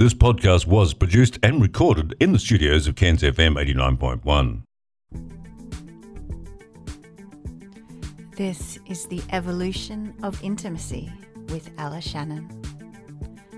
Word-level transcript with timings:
This 0.00 0.14
podcast 0.14 0.64
was 0.66 0.94
produced 0.94 1.38
and 1.42 1.60
recorded 1.60 2.14
in 2.20 2.32
the 2.32 2.38
studios 2.38 2.86
of 2.86 2.96
Cairns 2.96 3.20
FM 3.20 3.62
89.1. 3.62 4.62
This 8.34 8.78
is 8.86 9.04
The 9.08 9.20
Evolution 9.30 10.14
of 10.22 10.42
Intimacy 10.42 11.12
with 11.50 11.70
Ella 11.76 12.00
Shannon, 12.00 12.48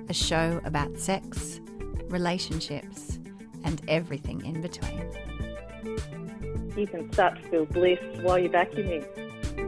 a 0.08 0.12
show 0.12 0.60
about 0.64 0.98
sex, 0.98 1.60
relationships, 2.08 3.20
and 3.62 3.80
everything 3.86 4.44
in 4.44 4.60
between. 4.60 5.08
You 6.76 6.88
can 6.88 7.12
start 7.12 7.40
to 7.40 7.48
feel 7.50 7.66
bliss 7.66 8.00
while 8.20 8.40
you're 8.40 8.50
vacuuming. 8.50 9.06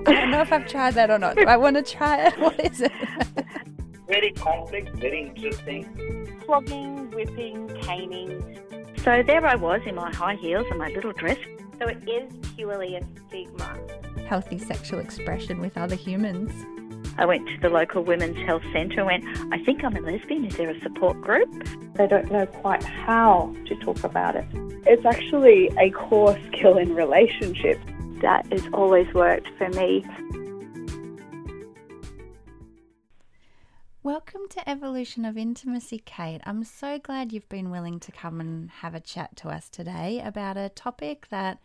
I 0.09 0.13
don't 0.13 0.33
know 0.33 0.41
if 0.41 0.53
I've 0.53 0.67
tried 0.67 0.95
that 0.95 1.09
or 1.09 1.21
not. 1.21 1.37
Do 1.37 1.45
I 1.45 1.57
want 1.57 1.77
to 1.77 1.83
try 1.85 2.27
it? 2.27 2.35
What 2.41 2.59
is 2.59 2.81
it? 2.81 2.91
very 4.07 4.33
complex, 4.33 4.91
very 4.95 5.23
interesting. 5.23 6.41
Flogging, 6.45 7.11
whipping, 7.11 7.69
caning. 7.83 8.59
So 8.99 9.23
there 9.23 9.47
I 9.47 9.55
was 9.55 9.81
in 9.87 9.95
my 9.95 10.15
high 10.15 10.37
heels 10.37 10.67
and 10.71 10.79
my 10.79 10.89
little 10.89 11.13
dress. 11.13 11.39
So 11.79 11.89
it 11.89 12.09
is 12.09 12.33
purely 12.55 12.97
a 12.97 13.03
stigma. 13.29 13.79
Healthy 14.27 14.59
sexual 14.59 15.01
expression 15.01 15.61
with 15.61 15.77
other 15.77 15.97
humans. 15.97 16.53
I 17.17 17.27
went 17.27 17.47
to 17.49 17.61
the 17.61 17.69
local 17.69 18.03
women's 18.03 18.39
health 18.47 18.63
centre 18.73 19.01
and 19.01 19.07
went, 19.07 19.53
I 19.53 19.63
think 19.63 19.85
I'm 19.85 19.97
a 19.97 20.01
lesbian. 20.01 20.45
Is 20.47 20.57
there 20.57 20.71
a 20.71 20.81
support 20.81 21.21
group? 21.21 21.49
They 21.95 22.07
don't 22.07 22.31
know 22.31 22.47
quite 22.47 22.83
how 22.83 23.55
to 23.67 23.77
talk 23.77 24.03
about 24.03 24.35
it. 24.37 24.47
It's 24.87 25.05
actually 25.05 25.71
a 25.79 25.91
core 25.91 26.39
skill 26.49 26.77
in 26.77 26.95
relationships. 26.95 27.85
That 28.21 28.47
has 28.53 28.67
always 28.73 29.13
worked 29.15 29.49
for 29.59 29.69
me. 29.71 30.05
Welcome 34.05 34.43
to 34.51 34.69
Evolution 34.69 35.25
of 35.25 35.39
Intimacy, 35.39 36.03
Kate. 36.05 36.43
I'm 36.45 36.63
so 36.63 36.99
glad 36.99 37.33
you've 37.33 37.49
been 37.49 37.71
willing 37.71 37.99
to 38.01 38.13
come 38.13 38.39
and 38.39 38.71
have 38.71 38.95
a 38.95 39.01
chat 39.01 39.35
to 39.37 39.49
us 39.49 39.71
today 39.71 40.21
about 40.23 40.59
a 40.59 40.69
topic 40.69 41.29
that 41.31 41.59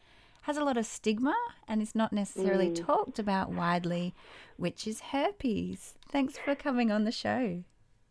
has 0.43 0.55
a 0.55 0.63
lot 0.63 0.77
of 0.77 0.85
stigma 0.85 1.35
and 1.67 1.81
is 1.81 1.95
not 1.95 2.13
necessarily 2.13 2.69
mm. 2.69 2.75
talked 2.75 3.19
about 3.19 3.51
widely, 3.51 4.15
which 4.55 4.87
is 4.87 5.01
herpes. 5.01 5.95
Thanks 6.09 6.37
for 6.37 6.55
coming 6.55 6.93
on 6.93 7.03
the 7.03 7.11
show. 7.11 7.61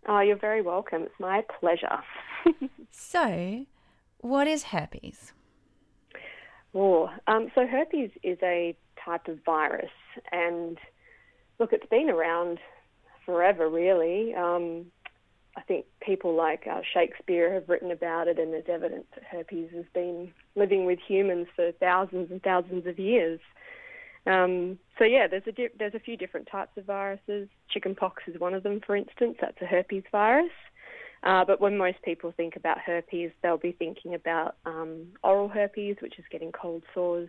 Oh, 0.07 0.21
you're 0.21 0.37
very 0.37 0.61
welcome. 0.61 1.05
It's 1.05 1.19
my 1.19 1.43
pleasure. 1.59 2.03
so, 2.91 3.65
what 4.19 4.47
is 4.47 4.65
herpes? 4.65 5.33
Oh, 6.75 7.09
um, 7.29 7.51
so 7.55 7.67
herpes 7.67 8.11
is 8.23 8.37
a 8.43 8.77
type 9.03 9.27
of 9.27 9.43
virus, 9.47 9.89
and 10.31 10.77
look, 11.59 11.73
it's 11.73 11.89
been 11.89 12.11
around 12.11 12.59
forever, 13.29 13.69
really. 13.69 14.35
Um, 14.35 14.87
I 15.55 15.61
think 15.61 15.85
people 16.01 16.35
like 16.35 16.67
uh, 16.67 16.81
Shakespeare 16.95 17.53
have 17.53 17.69
written 17.69 17.91
about 17.91 18.27
it, 18.27 18.39
and 18.39 18.55
there's 18.55 18.65
evidence 18.71 19.05
that 19.15 19.23
herpes 19.23 19.69
has 19.75 19.85
been 19.93 20.33
living 20.57 20.87
with 20.87 20.99
humans 21.07 21.47
for 21.55 21.73
thousands 21.73 22.31
and 22.31 22.43
thousands 22.43 22.87
of 22.87 22.99
years. 22.99 23.39
Um, 24.27 24.79
so 24.99 25.05
yeah, 25.05 25.27
there's 25.27 25.47
a 25.47 25.53
di- 25.53 25.77
there's 25.79 25.95
a 25.95 26.01
few 26.01 26.17
different 26.17 26.49
types 26.51 26.71
of 26.79 26.87
viruses. 26.87 27.49
Chickenpox 27.69 28.23
is 28.29 28.41
one 28.41 28.55
of 28.55 28.63
them, 28.63 28.81
for 28.87 28.97
instance. 28.97 29.37
That's 29.43 29.61
a 29.61 29.67
herpes 29.67 30.05
virus. 30.11 30.53
Uh, 31.23 31.45
but 31.45 31.61
when 31.61 31.77
most 31.77 32.01
people 32.03 32.33
think 32.35 32.57
about 32.57 32.79
herpes, 32.79 33.31
they'll 33.43 33.59
be 33.59 33.73
thinking 33.73 34.15
about 34.15 34.57
um, 34.65 35.09
oral 35.23 35.49
herpes, 35.49 35.97
which 36.01 36.19
is 36.19 36.25
getting 36.31 36.53
cold 36.53 36.83
sores 36.95 37.29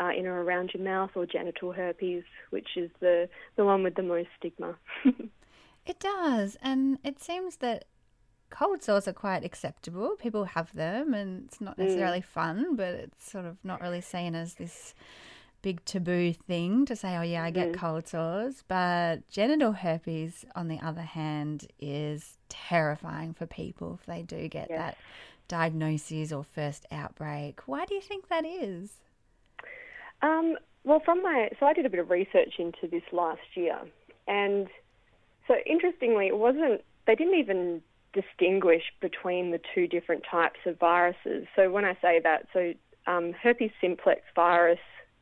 uh, 0.00 0.10
in 0.16 0.26
or 0.26 0.42
around 0.42 0.72
your 0.74 0.82
mouth, 0.82 1.10
or 1.14 1.26
genital 1.26 1.72
herpes, 1.72 2.24
which 2.50 2.76
is 2.76 2.90
the 3.00 3.28
the 3.56 3.64
one 3.64 3.82
with 3.82 3.94
the 3.94 4.02
most 4.02 4.28
stigma. 4.38 4.76
It 5.86 6.00
does. 6.00 6.56
And 6.62 6.98
it 7.04 7.22
seems 7.22 7.56
that 7.56 7.84
cold 8.50 8.82
sores 8.82 9.06
are 9.08 9.12
quite 9.12 9.44
acceptable. 9.44 10.16
People 10.16 10.44
have 10.44 10.72
them, 10.74 11.12
and 11.12 11.44
it's 11.46 11.60
not 11.60 11.78
necessarily 11.78 12.20
mm. 12.20 12.24
fun, 12.24 12.76
but 12.76 12.94
it's 12.94 13.30
sort 13.30 13.44
of 13.44 13.56
not 13.64 13.80
really 13.80 14.00
seen 14.00 14.34
as 14.34 14.54
this 14.54 14.94
big 15.62 15.84
taboo 15.84 16.32
thing 16.32 16.84
to 16.86 16.96
say, 16.96 17.16
oh, 17.16 17.22
yeah, 17.22 17.42
I 17.42 17.50
get 17.50 17.72
mm. 17.72 17.74
cold 17.74 18.06
sores. 18.06 18.64
But 18.66 19.28
genital 19.28 19.72
herpes, 19.72 20.44
on 20.54 20.68
the 20.68 20.80
other 20.80 21.02
hand, 21.02 21.66
is 21.80 22.38
terrifying 22.48 23.34
for 23.34 23.46
people 23.46 23.98
if 24.00 24.06
they 24.06 24.22
do 24.22 24.48
get 24.48 24.68
yes. 24.70 24.78
that 24.78 24.98
diagnosis 25.48 26.32
or 26.32 26.44
first 26.44 26.86
outbreak. 26.90 27.60
Why 27.66 27.84
do 27.84 27.94
you 27.94 28.00
think 28.00 28.28
that 28.28 28.46
is? 28.46 28.90
Um, 30.24 30.56
well, 30.84 31.02
from 31.04 31.22
my 31.22 31.50
so 31.60 31.66
I 31.66 31.74
did 31.74 31.84
a 31.84 31.90
bit 31.90 32.00
of 32.00 32.10
research 32.10 32.54
into 32.58 32.88
this 32.90 33.02
last 33.12 33.42
year, 33.54 33.78
and 34.26 34.68
so 35.46 35.54
interestingly, 35.66 36.28
it 36.28 36.38
wasn't. 36.38 36.80
They 37.06 37.14
didn't 37.14 37.38
even 37.38 37.82
distinguish 38.14 38.84
between 39.00 39.50
the 39.50 39.60
two 39.74 39.86
different 39.86 40.24
types 40.30 40.60
of 40.66 40.78
viruses. 40.78 41.46
So 41.54 41.70
when 41.70 41.84
I 41.84 41.94
say 42.00 42.20
that, 42.22 42.46
so 42.52 42.72
um, 43.06 43.32
herpes 43.34 43.70
simplex 43.80 44.22
virus 44.34 44.78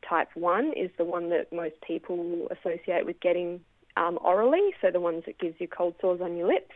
type 0.07 0.29
1 0.35 0.73
is 0.77 0.91
the 0.97 1.03
one 1.03 1.29
that 1.29 1.51
most 1.51 1.75
people 1.85 2.47
associate 2.51 3.05
with 3.05 3.19
getting 3.19 3.59
um, 3.97 4.19
orally, 4.21 4.73
so 4.81 4.91
the 4.91 4.99
ones 4.99 5.23
that 5.25 5.39
gives 5.39 5.55
you 5.59 5.67
cold 5.67 5.95
sores 5.99 6.21
on 6.21 6.37
your 6.37 6.47
lips. 6.47 6.75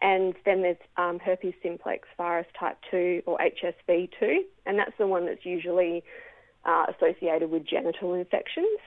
And 0.00 0.34
then 0.44 0.62
there's 0.62 0.76
um, 0.96 1.18
herpes 1.18 1.54
simplex 1.62 2.06
virus 2.16 2.46
type 2.58 2.78
2 2.90 3.22
or 3.26 3.38
HSV2, 3.38 4.38
and 4.66 4.78
that's 4.78 4.92
the 4.98 5.06
one 5.06 5.26
that's 5.26 5.44
usually 5.44 6.04
uh, 6.68 6.84
associated 6.94 7.50
with 7.50 7.64
genital 7.64 8.12
infections. 8.14 8.78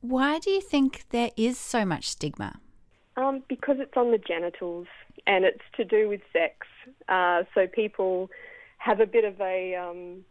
Why 0.00 0.38
do 0.38 0.50
you 0.50 0.60
think 0.60 1.04
there 1.10 1.30
is 1.36 1.58
so 1.58 1.84
much 1.84 2.08
stigma? 2.08 2.60
Um, 3.16 3.42
because 3.48 3.76
it's 3.80 3.96
on 3.96 4.12
the 4.12 4.18
genitals 4.18 4.86
and 5.26 5.44
it's 5.44 5.62
to 5.76 5.84
do 5.84 6.08
with 6.08 6.20
sex. 6.32 6.66
Uh, 7.08 7.42
so 7.54 7.66
people 7.66 8.30
have 8.78 9.00
a 9.00 9.06
bit 9.06 9.24
of 9.24 9.40
a, 9.40 9.74
um, 9.74 10.24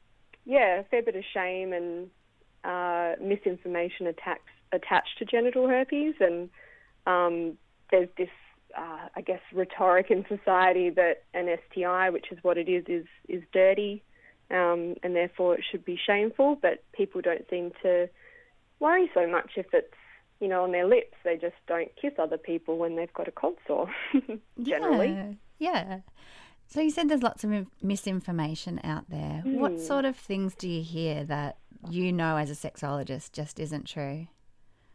yeah, 0.45 0.79
a 0.79 0.83
fair 0.83 1.01
bit 1.01 1.15
of 1.15 1.23
shame 1.33 1.73
and 1.73 2.09
uh, 2.63 3.21
misinformation 3.21 4.07
attached, 4.07 4.41
attached 4.71 5.17
to 5.19 5.25
genital 5.25 5.67
herpes. 5.67 6.15
And 6.19 6.49
um, 7.05 7.57
there's 7.91 8.09
this, 8.17 8.29
uh, 8.77 9.07
I 9.15 9.21
guess, 9.21 9.41
rhetoric 9.53 10.09
in 10.09 10.25
society 10.29 10.89
that 10.91 11.23
an 11.33 11.53
STI, 11.69 12.11
which 12.11 12.31
is 12.31 12.37
what 12.43 12.57
it 12.57 12.69
is, 12.69 12.85
is, 12.87 13.05
is 13.27 13.43
dirty 13.51 14.03
um, 14.51 14.95
and 15.03 15.15
therefore 15.15 15.55
it 15.55 15.63
should 15.69 15.85
be 15.85 15.99
shameful. 16.03 16.57
But 16.61 16.83
people 16.93 17.21
don't 17.21 17.45
seem 17.49 17.71
to 17.81 18.09
worry 18.79 19.09
so 19.13 19.27
much 19.27 19.51
if 19.55 19.67
it's 19.73 19.93
you 20.43 20.49
know, 20.49 20.63
on 20.63 20.73
their 20.73 20.85
lips. 20.85 21.15
They 21.23 21.37
just 21.37 21.55
don't 21.67 21.89
kiss 21.99 22.11
other 22.19 22.37
people 22.37 22.77
when 22.77 22.97
they've 22.97 23.13
got 23.13 23.29
a 23.29 23.31
cold 23.31 23.57
sore, 23.65 23.89
generally. 24.61 25.37
Yeah, 25.57 25.85
yeah. 25.87 25.99
So 26.67 26.81
you 26.81 26.89
said 26.89 27.09
there's 27.09 27.23
lots 27.23 27.45
of 27.45 27.67
misinformation 27.81 28.81
out 28.83 29.09
there. 29.09 29.41
Mm. 29.45 29.59
What 29.59 29.79
sort 29.79 30.03
of 30.03 30.17
things 30.17 30.53
do 30.53 30.67
you 30.67 30.83
hear 30.83 31.23
that 31.23 31.57
you 31.89 32.11
know 32.11 32.35
as 32.35 32.49
a 32.49 32.55
sexologist 32.55 33.31
just 33.31 33.57
isn't 33.57 33.85
true? 33.85 34.27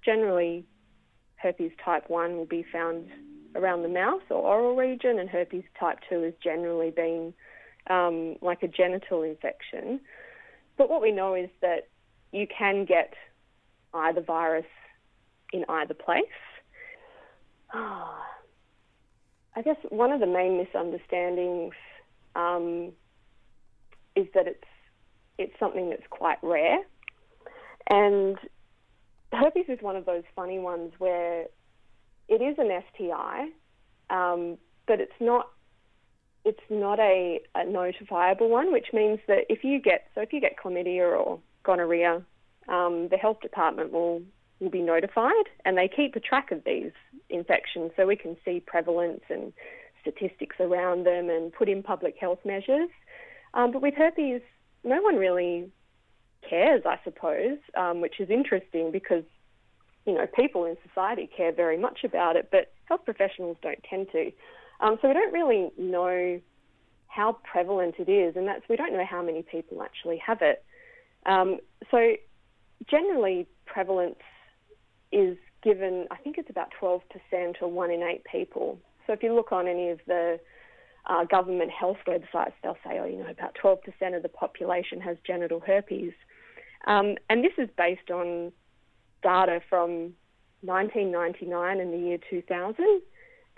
Generally, 0.05 0.67
herpes 1.37 1.73
type 1.83 2.11
1 2.11 2.37
will 2.37 2.45
be 2.45 2.65
found 2.71 3.07
around 3.55 3.83
the 3.83 3.89
mouth 3.89 4.23
or 4.29 4.37
oral 4.37 4.77
region, 4.77 5.19
and 5.19 5.31
herpes 5.31 5.65
type 5.81 5.99
2 6.11 6.25
is 6.25 6.35
generally 6.45 6.91
being 6.91 7.33
um, 7.89 8.37
like 8.41 8.63
a 8.63 8.69
genital 8.69 9.23
infection. 9.23 10.01
But 10.77 10.91
what 10.91 11.03
we 11.03 11.13
know 11.13 11.35
is 11.35 11.51
that 11.61 11.89
you 12.33 12.47
can 12.47 12.85
get 12.85 13.15
either 13.95 14.21
virus 14.21 14.67
in 15.53 15.65
either 15.69 15.95
place. 15.95 16.25
I 17.73 19.63
guess 19.65 19.77
one 19.89 20.13
of 20.13 20.21
the 20.21 20.27
main 20.27 20.57
misunderstandings 20.57 21.75
um, 22.37 22.93
is 24.15 24.27
that 24.35 24.47
it's 24.47 24.65
it's 25.39 25.53
something 25.61 25.89
that's 25.89 26.07
quite 26.11 26.39
rare, 26.43 26.79
and 27.89 28.37
herpes 29.33 29.67
is 29.69 29.79
one 29.81 29.95
of 29.97 30.05
those 30.05 30.25
funny 30.35 30.59
ones 30.59 30.93
where 30.99 31.47
it 32.29 32.43
is 32.43 32.57
an 32.59 32.71
STI, 32.93 33.49
um, 34.11 34.59
but 34.87 35.01
it's 35.01 35.13
not 35.21 35.49
it's 36.45 36.61
not 36.71 36.99
a, 36.99 37.41
a, 37.55 37.61
notifiable 37.61 38.49
one, 38.49 38.73
which 38.73 38.89
means 38.93 39.19
that 39.27 39.45
if 39.49 39.65
you 39.65 39.81
get 39.81 40.07
so 40.15 40.21
if 40.23 40.33
you 40.33 40.41
get 40.41 40.57
chlamydia 40.57 41.19
or 41.19 41.41
gonorrhea, 41.65 42.23
um, 42.69 43.09
the 43.11 43.17
health 43.17 43.41
department 43.41 43.93
will 43.93 44.23
will 44.61 44.71
be 44.71 44.83
notified 44.83 45.45
and 45.65 45.77
they 45.77 45.89
keep 45.89 46.17
a 46.17 46.21
track 46.21 46.51
of 46.51 46.65
these 46.65 46.93
infections 47.29 47.93
so 47.97 48.07
we 48.07 48.17
can 48.17 48.37
see 48.45 48.61
prevalence 48.61 49.23
and 49.29 49.53
statistics 50.01 50.57
around 50.59 51.05
them 51.05 51.29
and 51.29 51.53
put 51.53 51.69
in 51.69 51.83
public 51.83 52.17
health 52.19 52.41
measures. 52.45 52.89
Um, 53.55 53.73
but 53.73 53.83
with 53.83 53.95
herpes, 53.95 54.41
no 54.85 55.01
one 55.03 55.17
really 55.17 55.71
cares, 56.49 56.83
I 56.87 56.99
suppose, 57.05 57.59
um, 57.77 58.01
which 58.01 58.21
is 58.21 58.31
interesting 58.31 58.91
because 58.91 59.25
you 60.07 60.15
know 60.15 60.27
people 60.27 60.65
in 60.65 60.77
society 60.87 61.29
care 61.35 61.53
very 61.53 61.77
much 61.79 62.05
about 62.05 62.37
it, 62.37 62.49
but 62.51 62.73
health 62.87 63.05
professionals 63.05 63.57
don't 63.63 63.83
tend 63.89 64.09
to. 64.13 64.33
Um, 64.81 64.99
so 65.01 65.09
we 65.09 65.15
don't 65.15 65.33
really 65.33 65.71
know 65.77 66.41
how 67.09 67.39
prevalent 67.51 67.97
it 67.99 68.09
is, 68.09 68.37
and 68.37 68.47
that's 68.47 68.63
we 68.69 68.77
don't 68.77 68.93
know 68.93 69.05
how 69.05 69.23
many 69.23 69.43
people 69.43 69.83
actually 69.83 70.19
have 70.19 70.43
it. 70.43 70.65
Um, 71.27 71.59
so 71.91 72.13
generally, 72.89 73.47
prevalence 73.67 74.21
is 75.13 75.37
given, 75.63 76.07
I 76.11 76.17
think 76.17 76.39
it's 76.39 76.51
about 76.51 76.69
12% 76.81 77.01
or 77.61 77.69
one 77.69 77.91
in 77.91 78.03
eight 78.03 78.25
people. 78.31 78.79
So 79.07 79.13
if 79.13 79.23
you 79.23 79.35
look 79.35 79.53
on 79.53 79.67
any 79.67 79.91
of 79.91 80.01
the 80.07 80.39
uh, 81.07 81.25
government 81.25 81.71
health 81.71 81.97
websites, 82.07 82.53
they'll 82.63 82.77
say, 82.85 82.99
oh, 83.01 83.07
you 83.07 83.19
know, 83.19 83.31
about 83.31 83.57
12% 83.63 83.79
of 84.17 84.23
the 84.23 84.29
population 84.29 85.01
has 85.01 85.17
genital 85.27 85.61
herpes. 85.61 86.13
Um, 86.87 87.17
and 87.29 87.43
this 87.43 87.53
is 87.59 87.69
based 87.77 88.11
on 88.11 88.53
data 89.23 89.61
from 89.69 90.15
1999 90.63 91.81
and 91.81 91.93
the 91.93 91.99
year 91.99 92.19
2000. 92.31 93.01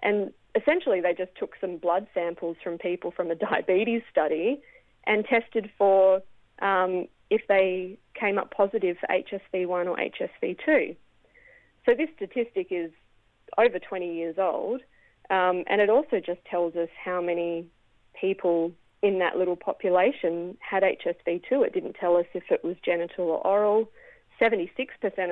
And 0.02 0.32
essentially, 0.55 1.00
they 1.00 1.14
just 1.14 1.35
took 1.37 1.55
some 1.61 1.76
blood 1.76 2.06
samples 2.14 2.56
from 2.62 2.79
people 2.79 3.11
from 3.11 3.31
a 3.31 3.35
diabetes 3.50 4.02
study 4.11 4.61
and 5.05 5.25
tested 5.25 5.70
for 5.79 6.23
um, 6.61 7.06
if 7.31 7.43
they 7.49 7.99
came 8.14 8.38
up 8.38 8.50
positive 8.50 8.97
for 8.99 9.06
HSV1 9.08 9.87
or 9.87 9.97
HSV2. 9.97 10.97
So 11.87 11.94
this 11.94 12.08
statistic 12.17 12.69
is 12.70 12.91
over 13.56 13.79
20 13.79 14.14
years 14.14 14.37
old, 14.38 14.82
um, 15.31 15.64
and 15.69 15.81
it 15.81 15.88
also 15.88 16.20
just 16.25 16.44
tells 16.44 16.75
us 16.76 16.88
how 17.03 17.20
many 17.20 17.67
people 18.20 18.73
in 19.03 19.19
that 19.20 19.37
little 19.37 19.56
population 19.56 20.56
had 20.61 20.82
HSV2. 20.82 21.67
It 21.67 21.73
didn't 21.73 21.94
tell 21.94 22.17
us 22.17 22.26
if 22.35 22.44
it 22.50 22.62
was 22.62 22.76
genital 22.85 23.26
or 23.26 23.46
oral. 23.46 23.91
76% 24.41 24.69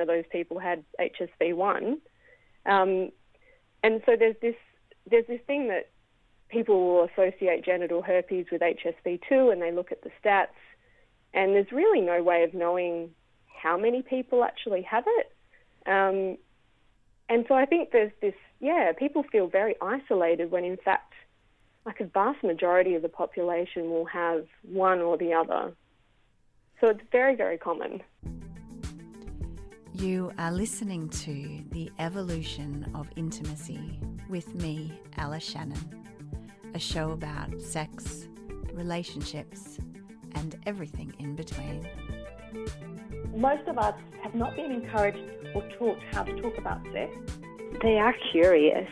of 0.01 0.07
those 0.07 0.23
people 0.31 0.59
had 0.59 0.83
HSV1. 0.99 1.97
Um, 2.65 3.11
and 3.83 4.01
so 4.05 4.15
there's 4.17 4.35
this 4.41 4.55
there's 5.09 5.27
this 5.27 5.41
thing 5.47 5.67
that 5.67 5.89
people 6.49 6.85
will 6.85 7.03
associate 7.13 7.63
genital 7.63 8.01
herpes 8.01 8.47
with 8.51 8.61
HSV2 8.61 9.51
and 9.51 9.61
they 9.61 9.71
look 9.71 9.91
at 9.91 10.01
the 10.03 10.09
stats 10.23 10.47
and 11.33 11.53
there's 11.53 11.71
really 11.71 12.01
no 12.01 12.23
way 12.23 12.43
of 12.43 12.53
knowing 12.53 13.11
how 13.45 13.77
many 13.77 14.01
people 14.01 14.43
actually 14.43 14.81
have 14.81 15.03
it. 15.07 15.31
Um, 15.85 16.37
and 17.27 17.45
so 17.47 17.53
I 17.53 17.65
think 17.65 17.91
there's 17.91 18.11
this, 18.21 18.33
yeah, 18.59 18.91
people 18.97 19.23
feel 19.23 19.47
very 19.47 19.75
isolated 19.81 20.49
when 20.51 20.63
in 20.63 20.77
fact, 20.77 21.13
like 21.85 21.99
a 21.99 22.05
vast 22.05 22.43
majority 22.43 22.95
of 22.95 23.01
the 23.01 23.09
population 23.09 23.89
will 23.89 24.05
have 24.05 24.45
one 24.63 24.99
or 24.99 25.17
the 25.17 25.33
other. 25.33 25.73
So 26.81 26.87
it's 26.87 27.01
very, 27.11 27.35
very 27.35 27.57
common. 27.57 28.01
You 29.99 30.31
are 30.37 30.53
listening 30.53 31.09
to 31.09 31.61
The 31.71 31.91
Evolution 31.99 32.89
of 32.95 33.09
Intimacy 33.17 33.99
with 34.29 34.55
me, 34.55 34.97
Ella 35.17 35.41
Shannon, 35.41 36.05
a 36.73 36.79
show 36.79 37.11
about 37.11 37.59
sex, 37.59 38.29
relationships, 38.71 39.77
and 40.35 40.55
everything 40.65 41.13
in 41.19 41.35
between. 41.35 41.85
Most 43.35 43.67
of 43.67 43.77
us 43.77 43.93
have 44.23 44.33
not 44.35 44.55
been 44.55 44.71
encouraged 44.71 45.19
or 45.53 45.67
taught 45.77 45.99
how 46.13 46.23
to 46.23 46.41
talk 46.41 46.57
about 46.57 46.81
sex. 46.93 47.13
They 47.81 47.97
are 47.97 48.15
curious. 48.31 48.87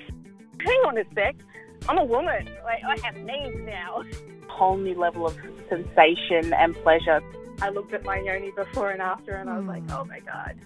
Hang 0.60 0.80
on 0.88 0.98
a 0.98 1.06
sec. 1.16 1.38
I'm 1.88 2.00
a 2.00 2.04
woman. 2.04 2.50
Like, 2.66 2.84
I 2.84 2.98
have 3.06 3.16
needs 3.16 3.56
now. 3.66 4.04
Whole 4.50 4.76
new 4.76 5.00
level 5.00 5.26
of 5.26 5.38
sensation 5.70 6.54
and 6.54 6.76
pleasure. 6.76 7.22
I 7.62 7.70
looked 7.70 7.94
at 7.94 8.04
my 8.04 8.20
yoni 8.20 8.52
before 8.52 8.92
and 8.92 9.02
after 9.02 9.36
and 9.36 9.50
I 9.50 9.58
was 9.58 9.68
like, 9.68 9.84
hmm. 9.84 9.92
oh 9.92 10.04
my 10.04 10.20
God. 10.20 10.58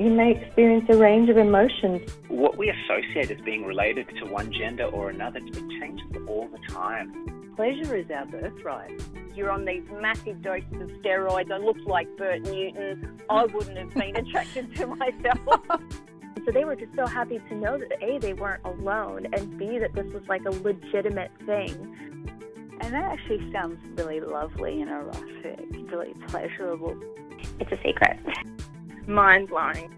You 0.00 0.10
may 0.10 0.32
experience 0.32 0.86
a 0.88 0.96
range 0.96 1.28
of 1.28 1.36
emotions. 1.36 2.10
What 2.28 2.56
we 2.56 2.70
associate 2.70 3.30
as 3.30 3.40
being 3.42 3.64
related 3.64 4.08
to 4.18 4.26
one 4.26 4.52
gender 4.52 4.84
or 4.86 5.10
another, 5.10 5.38
it 5.38 5.54
changes 5.78 6.10
all 6.26 6.48
the 6.48 6.72
time. 6.72 7.52
Pleasure 7.54 7.94
is 7.96 8.10
our 8.10 8.24
birthright 8.24 9.00
you're 9.40 9.50
on 9.50 9.64
these 9.64 9.82
massive 10.00 10.42
doses 10.42 10.66
of 10.72 10.90
steroids. 11.02 11.50
I 11.50 11.56
look 11.56 11.78
like 11.86 12.14
Bert 12.18 12.42
Newton. 12.42 13.20
I 13.30 13.46
wouldn't 13.46 13.78
have 13.78 13.94
been 13.94 14.16
attracted 14.16 14.74
to 14.76 14.86
myself. 14.88 15.40
so 16.44 16.52
they 16.52 16.64
were 16.64 16.76
just 16.76 16.94
so 16.94 17.06
happy 17.06 17.40
to 17.48 17.54
know 17.54 17.78
that 17.78 17.90
A, 18.02 18.18
they 18.18 18.34
weren't 18.34 18.64
alone, 18.64 19.26
and 19.32 19.58
B, 19.58 19.78
that 19.78 19.94
this 19.94 20.12
was 20.12 20.22
like 20.28 20.44
a 20.44 20.50
legitimate 20.50 21.30
thing. 21.46 21.96
And 22.82 22.94
that 22.94 23.12
actually 23.12 23.50
sounds 23.52 23.78
really 23.98 24.20
lovely 24.20 24.80
and 24.80 24.90
erotic, 24.90 25.60
really 25.90 26.14
pleasurable. 26.28 26.98
It's 27.58 27.72
a 27.72 27.78
secret. 27.82 28.18
Mind 29.10 29.48
blowing. 29.48 29.92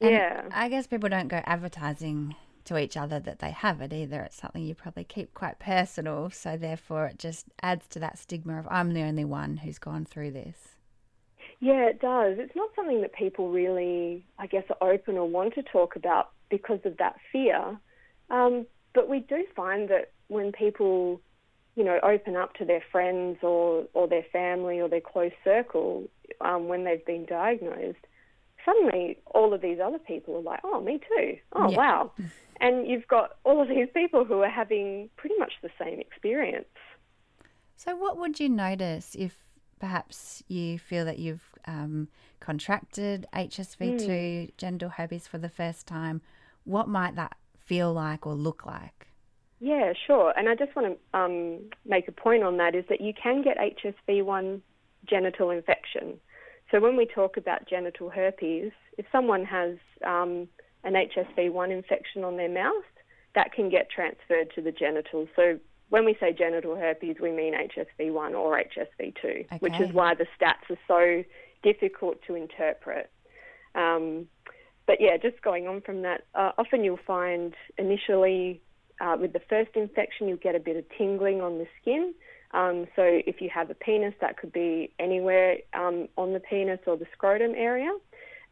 yeah. 0.00 0.42
I 0.52 0.70
guess 0.70 0.86
people 0.86 1.10
don't 1.10 1.28
go 1.28 1.42
advertising 1.44 2.34
to 2.64 2.78
each 2.78 2.96
other 2.96 3.20
that 3.20 3.40
they 3.40 3.50
have 3.50 3.82
it 3.82 3.92
either. 3.92 4.22
It's 4.22 4.36
something 4.36 4.62
you 4.62 4.74
probably 4.74 5.04
keep 5.04 5.34
quite 5.34 5.58
personal, 5.58 6.30
so 6.30 6.56
therefore 6.56 7.06
it 7.06 7.18
just 7.18 7.46
adds 7.62 7.86
to 7.88 7.98
that 7.98 8.18
stigma 8.18 8.58
of 8.58 8.66
I'm 8.70 8.94
the 8.94 9.02
only 9.02 9.24
one 9.26 9.58
who's 9.58 9.78
gone 9.78 10.06
through 10.06 10.30
this. 10.30 10.76
Yeah, 11.60 11.86
it 11.86 12.00
does. 12.00 12.38
It's 12.38 12.56
not 12.56 12.70
something 12.74 13.02
that 13.02 13.12
people 13.12 13.50
really, 13.50 14.24
I 14.38 14.46
guess, 14.46 14.64
are 14.80 14.92
open 14.92 15.18
or 15.18 15.28
want 15.28 15.54
to 15.56 15.62
talk 15.62 15.94
about 15.96 16.30
because 16.48 16.80
of 16.86 16.96
that 16.98 17.16
fear. 17.32 17.78
Um, 18.30 18.66
but 18.94 19.10
we 19.10 19.20
do 19.20 19.44
find 19.54 19.90
that 19.90 20.12
when 20.28 20.52
people, 20.52 21.20
you 21.78 21.84
know, 21.84 22.00
open 22.02 22.34
up 22.34 22.54
to 22.54 22.64
their 22.64 22.82
friends 22.90 23.38
or, 23.40 23.84
or 23.94 24.08
their 24.08 24.24
family 24.32 24.80
or 24.80 24.88
their 24.88 25.00
close 25.00 25.30
circle 25.44 26.08
um, 26.40 26.66
when 26.66 26.82
they've 26.82 27.06
been 27.06 27.24
diagnosed, 27.24 28.04
suddenly 28.64 29.16
all 29.26 29.54
of 29.54 29.60
these 29.60 29.78
other 29.78 30.00
people 30.00 30.34
are 30.34 30.42
like, 30.42 30.58
oh, 30.64 30.80
me 30.80 30.98
too. 30.98 31.36
Oh, 31.52 31.70
yeah. 31.70 31.76
wow. 31.76 32.12
And 32.60 32.88
you've 32.88 33.06
got 33.06 33.36
all 33.44 33.62
of 33.62 33.68
these 33.68 33.86
people 33.94 34.24
who 34.24 34.40
are 34.40 34.50
having 34.50 35.08
pretty 35.16 35.36
much 35.38 35.52
the 35.62 35.70
same 35.80 36.00
experience. 36.00 36.66
So, 37.76 37.94
what 37.94 38.18
would 38.18 38.40
you 38.40 38.48
notice 38.48 39.14
if 39.16 39.36
perhaps 39.78 40.42
you 40.48 40.80
feel 40.80 41.04
that 41.04 41.20
you've 41.20 41.54
um, 41.66 42.08
contracted 42.40 43.28
HSV2 43.32 44.08
mm. 44.08 44.50
genital 44.56 44.88
herpes 44.88 45.28
for 45.28 45.38
the 45.38 45.48
first 45.48 45.86
time? 45.86 46.20
What 46.64 46.88
might 46.88 47.14
that 47.14 47.36
feel 47.56 47.92
like 47.92 48.26
or 48.26 48.34
look 48.34 48.66
like? 48.66 49.07
Yeah, 49.60 49.92
sure. 50.06 50.32
And 50.36 50.48
I 50.48 50.54
just 50.54 50.74
want 50.76 50.96
to 50.96 51.18
um, 51.18 51.58
make 51.84 52.06
a 52.08 52.12
point 52.12 52.44
on 52.44 52.58
that 52.58 52.74
is 52.74 52.84
that 52.88 53.00
you 53.00 53.12
can 53.12 53.42
get 53.42 53.56
HSV1 53.58 54.60
genital 55.06 55.50
infection. 55.50 56.20
So 56.70 56.80
when 56.80 56.96
we 56.96 57.06
talk 57.06 57.36
about 57.36 57.68
genital 57.68 58.10
herpes, 58.10 58.72
if 58.98 59.06
someone 59.10 59.44
has 59.44 59.76
um, 60.06 60.48
an 60.84 60.94
HSV1 60.94 61.70
infection 61.70 62.24
on 62.24 62.36
their 62.36 62.48
mouth, 62.48 62.84
that 63.34 63.52
can 63.52 63.68
get 63.68 63.90
transferred 63.90 64.52
to 64.54 64.62
the 64.62 64.72
genitals. 64.72 65.28
So 65.34 65.58
when 65.88 66.04
we 66.04 66.16
say 66.20 66.32
genital 66.32 66.76
herpes, 66.76 67.16
we 67.20 67.32
mean 67.32 67.54
HSV1 67.54 68.32
or 68.32 68.62
HSV2, 68.62 69.24
okay. 69.24 69.56
which 69.60 69.80
is 69.80 69.92
why 69.92 70.14
the 70.14 70.26
stats 70.38 70.70
are 70.70 70.78
so 70.86 71.24
difficult 71.62 72.18
to 72.26 72.34
interpret. 72.34 73.10
Um, 73.74 74.28
but 74.86 75.00
yeah, 75.00 75.16
just 75.16 75.42
going 75.42 75.68
on 75.68 75.80
from 75.80 76.02
that, 76.02 76.22
uh, 76.34 76.52
often 76.58 76.84
you'll 76.84 76.98
find 77.06 77.54
initially 77.76 78.60
uh, 79.00 79.16
with 79.20 79.32
the 79.32 79.40
first 79.48 79.70
infection, 79.74 80.28
you'll 80.28 80.38
get 80.38 80.54
a 80.54 80.60
bit 80.60 80.76
of 80.76 80.84
tingling 80.96 81.40
on 81.40 81.58
the 81.58 81.66
skin. 81.80 82.14
Um, 82.52 82.86
so 82.96 83.02
if 83.04 83.40
you 83.40 83.50
have 83.54 83.70
a 83.70 83.74
penis, 83.74 84.14
that 84.20 84.38
could 84.38 84.52
be 84.52 84.90
anywhere 84.98 85.58
um, 85.74 86.08
on 86.16 86.32
the 86.32 86.40
penis 86.40 86.80
or 86.86 86.96
the 86.96 87.06
scrotum 87.12 87.52
area. 87.54 87.90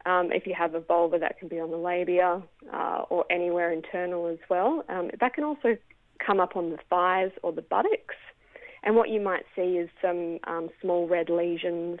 Um, 0.05 0.31
if 0.31 0.45
you 0.45 0.53
have 0.57 0.75
a 0.75 0.79
vulva, 0.79 1.19
that 1.19 1.39
can 1.39 1.47
be 1.47 1.59
on 1.59 1.71
the 1.71 1.77
labia 1.77 2.41
uh, 2.73 3.01
or 3.09 3.25
anywhere 3.29 3.71
internal 3.71 4.27
as 4.27 4.37
well. 4.49 4.83
Um, 4.87 5.09
that 5.19 5.33
can 5.33 5.43
also 5.43 5.77
come 6.25 6.39
up 6.39 6.55
on 6.55 6.69
the 6.69 6.77
thighs 6.89 7.31
or 7.43 7.51
the 7.51 7.61
buttocks. 7.61 8.15
And 8.83 8.95
what 8.95 9.09
you 9.09 9.19
might 9.19 9.43
see 9.55 9.77
is 9.77 9.89
some 10.01 10.39
um, 10.45 10.69
small 10.81 11.07
red 11.07 11.29
lesions 11.29 11.99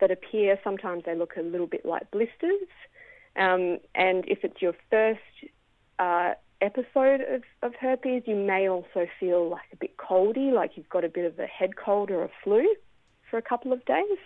that 0.00 0.10
appear. 0.10 0.58
Sometimes 0.62 1.04
they 1.06 1.14
look 1.14 1.36
a 1.38 1.42
little 1.42 1.66
bit 1.66 1.86
like 1.86 2.10
blisters. 2.10 2.68
Um, 3.36 3.78
and 3.94 4.24
if 4.26 4.40
it's 4.42 4.60
your 4.60 4.74
first 4.90 5.20
uh, 5.98 6.32
episode 6.60 7.20
of, 7.20 7.42
of 7.62 7.74
herpes, 7.74 8.22
you 8.26 8.36
may 8.36 8.68
also 8.68 9.06
feel 9.18 9.48
like 9.48 9.68
a 9.72 9.76
bit 9.76 9.96
coldy, 9.96 10.52
like 10.52 10.72
you've 10.76 10.88
got 10.88 11.04
a 11.04 11.08
bit 11.08 11.24
of 11.24 11.38
a 11.38 11.46
head 11.46 11.76
cold 11.76 12.10
or 12.10 12.24
a 12.24 12.30
flu 12.44 12.74
for 13.30 13.38
a 13.38 13.42
couple 13.42 13.72
of 13.72 13.84
days. 13.84 14.18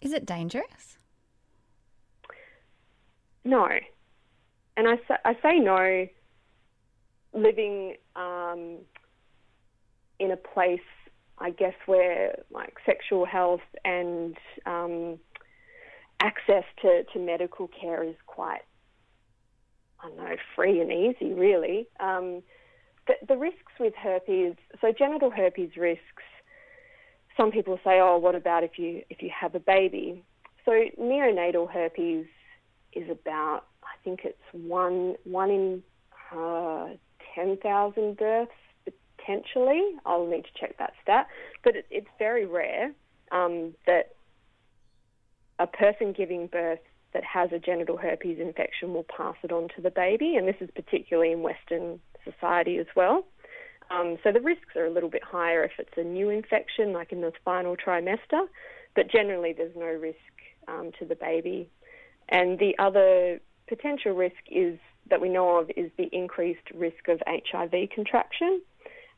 Is 0.00 0.12
it 0.12 0.24
dangerous? 0.24 0.98
No. 3.44 3.68
And 4.76 4.88
I 4.88 4.96
say, 5.08 5.16
I 5.24 5.34
say 5.42 5.58
no 5.58 6.06
living 7.32 7.96
um, 8.16 8.78
in 10.18 10.30
a 10.30 10.36
place, 10.36 10.80
I 11.38 11.50
guess, 11.50 11.74
where 11.86 12.36
like 12.50 12.74
sexual 12.86 13.24
health 13.24 13.60
and 13.84 14.36
um, 14.66 15.18
access 16.20 16.64
to, 16.82 17.04
to 17.12 17.18
medical 17.18 17.68
care 17.68 18.02
is 18.02 18.16
quite, 18.26 18.62
I 20.02 20.08
don't 20.08 20.16
know, 20.16 20.36
free 20.56 20.80
and 20.80 20.90
easy, 20.90 21.32
really. 21.32 21.86
Um, 22.00 22.42
the, 23.06 23.14
the 23.28 23.36
risks 23.36 23.72
with 23.78 23.94
herpes, 23.94 24.54
so 24.80 24.92
genital 24.96 25.30
herpes 25.30 25.76
risks, 25.76 26.22
some 27.36 27.50
people 27.50 27.78
say, 27.84 28.00
oh, 28.00 28.18
what 28.18 28.34
about 28.34 28.64
if 28.64 28.78
you 28.78 29.02
if 29.08 29.22
you 29.22 29.30
have 29.38 29.54
a 29.54 29.60
baby? 29.60 30.22
So 30.64 30.72
neonatal 31.00 31.70
herpes 31.70 32.26
is 32.92 33.08
about, 33.08 33.64
I 33.82 33.96
think 34.04 34.20
it's 34.24 34.36
one 34.52 35.14
one 35.24 35.50
in 35.50 35.82
uh, 36.36 36.88
ten 37.34 37.56
thousand 37.56 38.16
births 38.16 38.52
potentially. 38.84 39.82
I'll 40.04 40.26
need 40.26 40.44
to 40.44 40.50
check 40.58 40.76
that 40.78 40.92
stat, 41.02 41.28
but 41.64 41.76
it, 41.76 41.86
it's 41.90 42.08
very 42.18 42.46
rare 42.46 42.92
um, 43.32 43.74
that 43.86 44.14
a 45.58 45.66
person 45.66 46.12
giving 46.12 46.46
birth 46.46 46.80
that 47.12 47.24
has 47.24 47.50
a 47.52 47.58
genital 47.58 47.96
herpes 47.96 48.38
infection 48.40 48.92
will 48.92 49.06
pass 49.16 49.36
it 49.42 49.52
on 49.52 49.68
to 49.76 49.82
the 49.82 49.90
baby, 49.90 50.36
and 50.36 50.46
this 50.46 50.56
is 50.60 50.70
particularly 50.74 51.32
in 51.32 51.42
Western 51.42 52.00
society 52.24 52.78
as 52.78 52.86
well. 52.94 53.24
Um, 53.90 54.18
so 54.22 54.30
the 54.32 54.40
risks 54.40 54.76
are 54.76 54.86
a 54.86 54.90
little 54.90 55.10
bit 55.10 55.24
higher 55.24 55.64
if 55.64 55.72
it's 55.78 55.96
a 55.96 56.04
new 56.04 56.30
infection, 56.30 56.92
like 56.92 57.10
in 57.10 57.20
the 57.20 57.32
final 57.44 57.76
trimester, 57.76 58.46
but 58.94 59.10
generally 59.10 59.52
there's 59.52 59.74
no 59.76 59.86
risk 59.86 60.16
um, 60.68 60.92
to 60.98 61.04
the 61.04 61.16
baby. 61.16 61.68
And 62.28 62.58
the 62.58 62.74
other 62.78 63.40
potential 63.68 64.12
risk 64.12 64.36
is 64.48 64.78
that 65.08 65.20
we 65.20 65.28
know 65.28 65.58
of 65.58 65.70
is 65.76 65.90
the 65.98 66.08
increased 66.12 66.70
risk 66.74 67.08
of 67.08 67.20
HIV 67.26 67.90
contraction. 67.92 68.62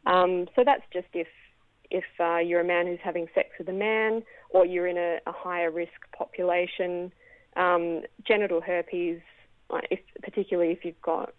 Um, 0.06 0.46
so 0.56 0.62
that's 0.64 0.84
just 0.92 1.08
if 1.12 1.28
if 1.90 2.04
uh, 2.18 2.38
you're 2.38 2.62
a 2.62 2.64
man 2.64 2.86
who's 2.86 2.98
having 3.04 3.26
sex 3.34 3.50
with 3.58 3.68
a 3.68 3.72
man, 3.72 4.22
or 4.48 4.64
you're 4.64 4.86
in 4.86 4.96
a, 4.96 5.18
a 5.26 5.32
higher 5.32 5.70
risk 5.70 5.92
population. 6.16 7.12
Um, 7.56 8.02
genital 8.26 8.60
herpes, 8.60 9.20
if, 9.90 10.00
particularly 10.22 10.72
if 10.72 10.84
you've 10.84 11.00
got 11.02 11.34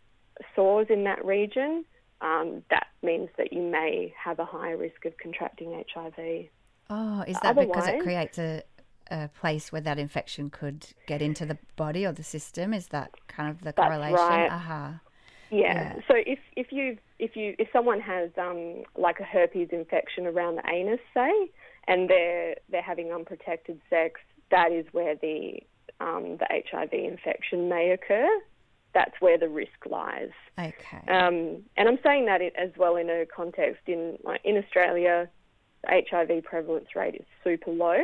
sores 0.55 0.87
in 0.89 1.03
that 1.05 1.23
region, 1.25 1.85
um, 2.21 2.63
that 2.69 2.87
means 3.01 3.29
that 3.37 3.51
you 3.51 3.61
may 3.61 4.13
have 4.21 4.39
a 4.39 4.45
higher 4.45 4.77
risk 4.77 5.05
of 5.05 5.17
contracting 5.17 5.83
HIV. 5.93 6.47
Oh, 6.89 7.23
is 7.27 7.39
that 7.41 7.55
because 7.55 7.87
it 7.87 7.99
creates 7.99 8.37
a, 8.37 8.63
a 9.11 9.27
place 9.29 9.71
where 9.71 9.81
that 9.81 9.99
infection 9.99 10.49
could 10.49 10.87
get 11.07 11.21
into 11.21 11.45
the 11.45 11.57
body 11.75 12.05
or 12.05 12.11
the 12.11 12.23
system? 12.23 12.73
Is 12.73 12.87
that 12.87 13.11
kind 13.27 13.49
of 13.49 13.61
the 13.61 13.73
correlation? 13.73 14.13
Right. 14.13 14.47
Uh-huh. 14.47 14.89
Yeah. 15.51 15.73
Yeah. 15.73 15.93
So 16.07 16.15
if 16.15 16.39
if 16.55 16.71
you 16.71 16.97
if 17.19 17.35
you 17.35 17.55
if 17.59 17.67
someone 17.71 17.99
has 18.01 18.29
um, 18.37 18.83
like 18.97 19.19
a 19.19 19.23
herpes 19.23 19.69
infection 19.71 20.25
around 20.25 20.55
the 20.55 20.69
anus, 20.69 20.99
say, 21.13 21.51
and 21.87 22.09
they're 22.09 22.55
they're 22.69 22.81
having 22.81 23.11
unprotected 23.11 23.79
sex, 23.89 24.19
that 24.49 24.71
is 24.71 24.85
where 24.91 25.15
the 25.15 25.59
um, 26.03 26.37
the 26.37 26.47
HIV 26.49 26.93
infection 26.93 27.69
may 27.69 27.91
occur. 27.91 28.27
That's 28.93 29.13
where 29.19 29.37
the 29.37 29.49
risk 29.49 29.85
lies. 29.89 30.29
Okay. 30.59 31.07
Um, 31.07 31.63
and 31.77 31.87
I'm 31.87 31.97
saying 32.03 32.25
that 32.25 32.41
as 32.41 32.69
well 32.77 32.95
in 32.95 33.09
a 33.09 33.25
context 33.25 33.81
in 33.87 34.19
like 34.23 34.41
in 34.43 34.57
Australia, 34.57 35.29
the 35.83 36.03
HIV 36.09 36.43
prevalence 36.43 36.95
rate 36.95 37.15
is 37.15 37.25
super 37.43 37.71
low. 37.71 37.97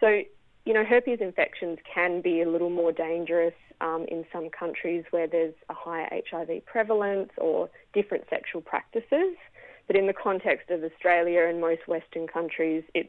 So 0.00 0.22
you 0.64 0.74
know, 0.74 0.84
herpes 0.84 1.18
infections 1.22 1.78
can 1.92 2.20
be 2.20 2.42
a 2.42 2.48
little 2.48 2.68
more 2.68 2.92
dangerous 2.92 3.54
um, 3.80 4.04
in 4.08 4.26
some 4.30 4.50
countries 4.50 5.02
where 5.10 5.26
there's 5.26 5.54
a 5.70 5.74
higher 5.74 6.08
HIV 6.30 6.66
prevalence 6.66 7.30
or 7.38 7.70
different 7.94 8.24
sexual 8.28 8.60
practices. 8.60 9.34
But 9.86 9.96
in 9.96 10.06
the 10.06 10.12
context 10.12 10.68
of 10.68 10.84
Australia 10.84 11.46
and 11.48 11.58
most 11.60 11.88
Western 11.88 12.26
countries, 12.26 12.84
it's 12.94 13.08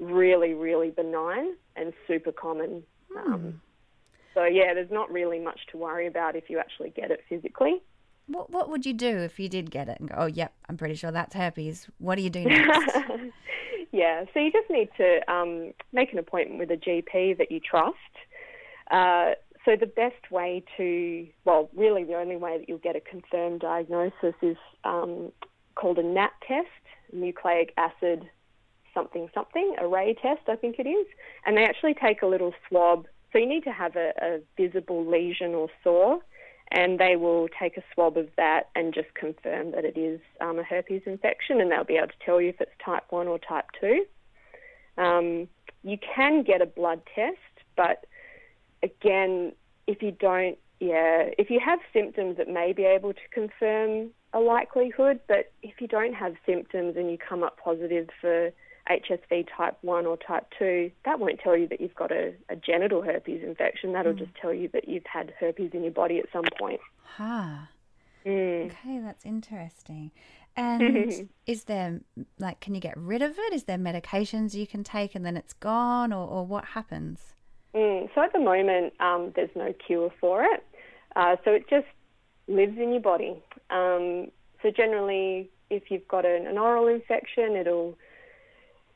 really, 0.00 0.54
really 0.54 0.90
benign 0.90 1.56
and 1.76 1.92
super 2.06 2.32
common. 2.32 2.84
Um, 3.16 3.60
so, 4.34 4.44
yeah, 4.44 4.74
there's 4.74 4.90
not 4.90 5.10
really 5.10 5.38
much 5.38 5.60
to 5.72 5.78
worry 5.78 6.06
about 6.06 6.36
if 6.36 6.48
you 6.48 6.58
actually 6.58 6.90
get 6.90 7.10
it 7.10 7.20
physically. 7.28 7.82
What 8.26 8.50
What 8.50 8.68
would 8.70 8.84
you 8.84 8.92
do 8.92 9.18
if 9.18 9.40
you 9.40 9.48
did 9.48 9.70
get 9.70 9.88
it 9.88 9.98
and 10.00 10.08
go, 10.08 10.14
oh, 10.18 10.26
yep, 10.26 10.52
I'm 10.68 10.76
pretty 10.76 10.94
sure 10.94 11.10
that's 11.10 11.34
herpes? 11.34 11.88
What 11.98 12.16
do 12.16 12.22
you 12.22 12.30
do 12.30 12.44
next? 12.44 12.96
yeah, 13.92 14.24
so 14.32 14.40
you 14.40 14.52
just 14.52 14.70
need 14.70 14.90
to 14.98 15.32
um, 15.32 15.72
make 15.92 16.12
an 16.12 16.18
appointment 16.18 16.58
with 16.58 16.70
a 16.70 16.76
GP 16.76 17.38
that 17.38 17.50
you 17.50 17.58
trust. 17.58 17.96
Uh, 18.90 19.32
so 19.64 19.76
the 19.76 19.86
best 19.86 20.30
way 20.30 20.62
to, 20.76 21.26
well, 21.44 21.68
really 21.74 22.04
the 22.04 22.14
only 22.14 22.36
way 22.36 22.58
that 22.58 22.68
you'll 22.68 22.78
get 22.78 22.96
a 22.96 23.00
confirmed 23.00 23.60
diagnosis 23.60 24.34
is 24.40 24.56
um, 24.84 25.32
called 25.74 25.98
a 25.98 26.02
NAT 26.02 26.32
test, 26.46 26.68
nucleic 27.12 27.72
acid 27.76 28.28
something 28.98 29.28
something, 29.34 29.76
array 29.78 30.14
test, 30.20 30.42
I 30.48 30.56
think 30.56 30.76
it 30.78 30.88
is. 30.88 31.06
And 31.46 31.56
they 31.56 31.64
actually 31.64 31.94
take 31.94 32.22
a 32.22 32.26
little 32.26 32.52
swab. 32.68 33.06
So 33.32 33.38
you 33.38 33.46
need 33.46 33.64
to 33.64 33.72
have 33.72 33.96
a, 33.96 34.12
a 34.20 34.40
visible 34.56 35.04
lesion 35.04 35.54
or 35.54 35.68
sore, 35.84 36.20
and 36.70 36.98
they 36.98 37.16
will 37.16 37.48
take 37.60 37.76
a 37.76 37.82
swab 37.94 38.16
of 38.16 38.28
that 38.36 38.68
and 38.74 38.92
just 38.92 39.14
confirm 39.14 39.72
that 39.72 39.84
it 39.84 39.96
is 39.96 40.20
um, 40.40 40.58
a 40.58 40.62
herpes 40.62 41.02
infection, 41.06 41.60
and 41.60 41.70
they'll 41.70 41.84
be 41.84 41.96
able 41.96 42.08
to 42.08 42.24
tell 42.24 42.40
you 42.40 42.50
if 42.50 42.60
it's 42.60 42.70
type 42.84 43.04
1 43.10 43.28
or 43.28 43.38
type 43.38 43.66
2. 43.80 44.04
Um, 45.00 45.48
you 45.82 45.98
can 46.14 46.42
get 46.42 46.60
a 46.60 46.66
blood 46.66 47.02
test, 47.14 47.36
but 47.76 48.06
again, 48.82 49.52
if 49.86 50.02
you 50.02 50.10
don't, 50.10 50.58
yeah, 50.80 51.30
if 51.38 51.50
you 51.50 51.60
have 51.64 51.78
symptoms, 51.92 52.36
it 52.38 52.48
may 52.48 52.72
be 52.72 52.84
able 52.84 53.12
to 53.12 53.28
confirm 53.32 54.10
a 54.32 54.40
likelihood, 54.40 55.20
but 55.26 55.52
if 55.62 55.80
you 55.80 55.88
don't 55.88 56.14
have 56.14 56.34
symptoms 56.44 56.96
and 56.96 57.10
you 57.10 57.16
come 57.16 57.42
up 57.42 57.58
positive 57.58 58.08
for 58.20 58.50
HSV 58.90 59.46
type 59.56 59.76
1 59.82 60.06
or 60.06 60.16
type 60.16 60.46
2, 60.58 60.90
that 61.04 61.20
won't 61.20 61.40
tell 61.40 61.56
you 61.56 61.68
that 61.68 61.80
you've 61.80 61.94
got 61.94 62.10
a, 62.10 62.32
a 62.48 62.56
genital 62.56 63.02
herpes 63.02 63.42
infection. 63.44 63.92
That'll 63.92 64.14
Mm. 64.14 64.18
just 64.18 64.34
tell 64.40 64.52
you 64.54 64.68
that 64.72 64.88
you've 64.88 65.06
had 65.06 65.34
herpes 65.38 65.70
in 65.74 65.82
your 65.82 65.92
body 65.92 66.18
at 66.18 66.26
some 66.32 66.44
point. 66.58 66.80
Ha. 67.16 67.68
Mm. 68.24 68.66
Okay, 68.66 68.98
that's 69.00 69.24
interesting. 69.24 70.10
And 70.56 71.28
is 71.46 71.64
there, 71.64 72.00
like, 72.38 72.60
can 72.60 72.74
you 72.74 72.80
get 72.80 72.96
rid 72.96 73.22
of 73.22 73.38
it? 73.38 73.52
Is 73.52 73.64
there 73.64 73.78
medications 73.78 74.54
you 74.54 74.66
can 74.66 74.82
take 74.84 75.14
and 75.14 75.24
then 75.24 75.36
it's 75.36 75.52
gone, 75.52 76.12
or, 76.12 76.26
or 76.26 76.46
what 76.46 76.64
happens? 76.64 77.34
Mm, 77.74 78.08
so 78.14 78.22
at 78.22 78.32
the 78.32 78.40
moment, 78.40 78.94
um, 79.00 79.32
there's 79.36 79.54
no 79.54 79.72
cure 79.86 80.10
for 80.20 80.42
it. 80.44 80.64
Uh, 81.14 81.36
so 81.44 81.50
it 81.52 81.68
just 81.68 81.86
lives 82.48 82.76
in 82.78 82.92
your 82.92 83.00
body. 83.02 83.42
Um, 83.70 84.28
so 84.62 84.70
generally, 84.70 85.50
if 85.70 85.90
you've 85.90 86.08
got 86.08 86.24
an, 86.24 86.46
an 86.46 86.56
oral 86.58 86.88
infection, 86.88 87.54
it'll 87.56 87.96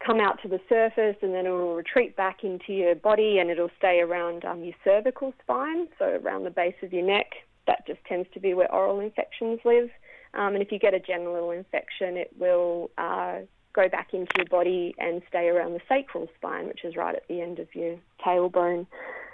come 0.04 0.20
out 0.20 0.40
to 0.42 0.48
the 0.48 0.60
surface 0.68 1.16
and 1.22 1.34
then 1.34 1.46
it 1.46 1.50
will 1.50 1.74
retreat 1.74 2.16
back 2.16 2.42
into 2.42 2.72
your 2.72 2.94
body 2.94 3.38
and 3.38 3.50
it'll 3.50 3.70
stay 3.78 4.00
around 4.00 4.44
um, 4.44 4.64
your 4.64 4.74
cervical 4.84 5.32
spine, 5.42 5.88
so 5.98 6.20
around 6.22 6.44
the 6.44 6.50
base 6.50 6.74
of 6.82 6.92
your 6.92 7.04
neck. 7.04 7.32
That 7.66 7.86
just 7.86 8.04
tends 8.04 8.28
to 8.34 8.40
be 8.40 8.54
where 8.54 8.72
oral 8.72 9.00
infections 9.00 9.60
live. 9.64 9.90
Um, 10.34 10.54
and 10.54 10.62
if 10.62 10.72
you 10.72 10.78
get 10.78 10.94
a 10.94 11.00
genital 11.00 11.50
infection, 11.50 12.16
it 12.16 12.30
will 12.38 12.90
uh, 12.98 13.40
go 13.74 13.88
back 13.88 14.12
into 14.12 14.32
your 14.36 14.46
body 14.46 14.94
and 14.98 15.22
stay 15.28 15.48
around 15.48 15.74
the 15.74 15.80
sacral 15.88 16.28
spine, 16.36 16.66
which 16.66 16.84
is 16.84 16.96
right 16.96 17.14
at 17.14 17.26
the 17.28 17.40
end 17.40 17.58
of 17.58 17.68
your 17.74 17.96
tailbone. 18.24 18.86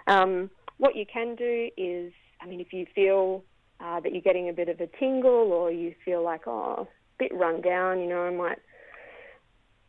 Um, 0.06 0.50
what 0.76 0.96
you 0.96 1.06
can 1.06 1.34
do 1.34 1.70
is, 1.76 2.12
I 2.40 2.46
mean, 2.46 2.60
if 2.60 2.72
you 2.72 2.86
feel 2.94 3.44
uh, 3.80 4.00
that 4.00 4.12
you're 4.12 4.22
getting 4.22 4.48
a 4.48 4.52
bit 4.52 4.68
of 4.68 4.80
a 4.80 4.88
tingle 4.98 5.52
or 5.52 5.70
you 5.70 5.94
feel 6.04 6.22
like, 6.22 6.46
oh, 6.46 6.82
a 6.82 6.86
bit 7.18 7.34
run 7.34 7.60
down, 7.62 8.00
you 8.00 8.08
know, 8.08 8.22
I 8.22 8.30
might 8.30 8.58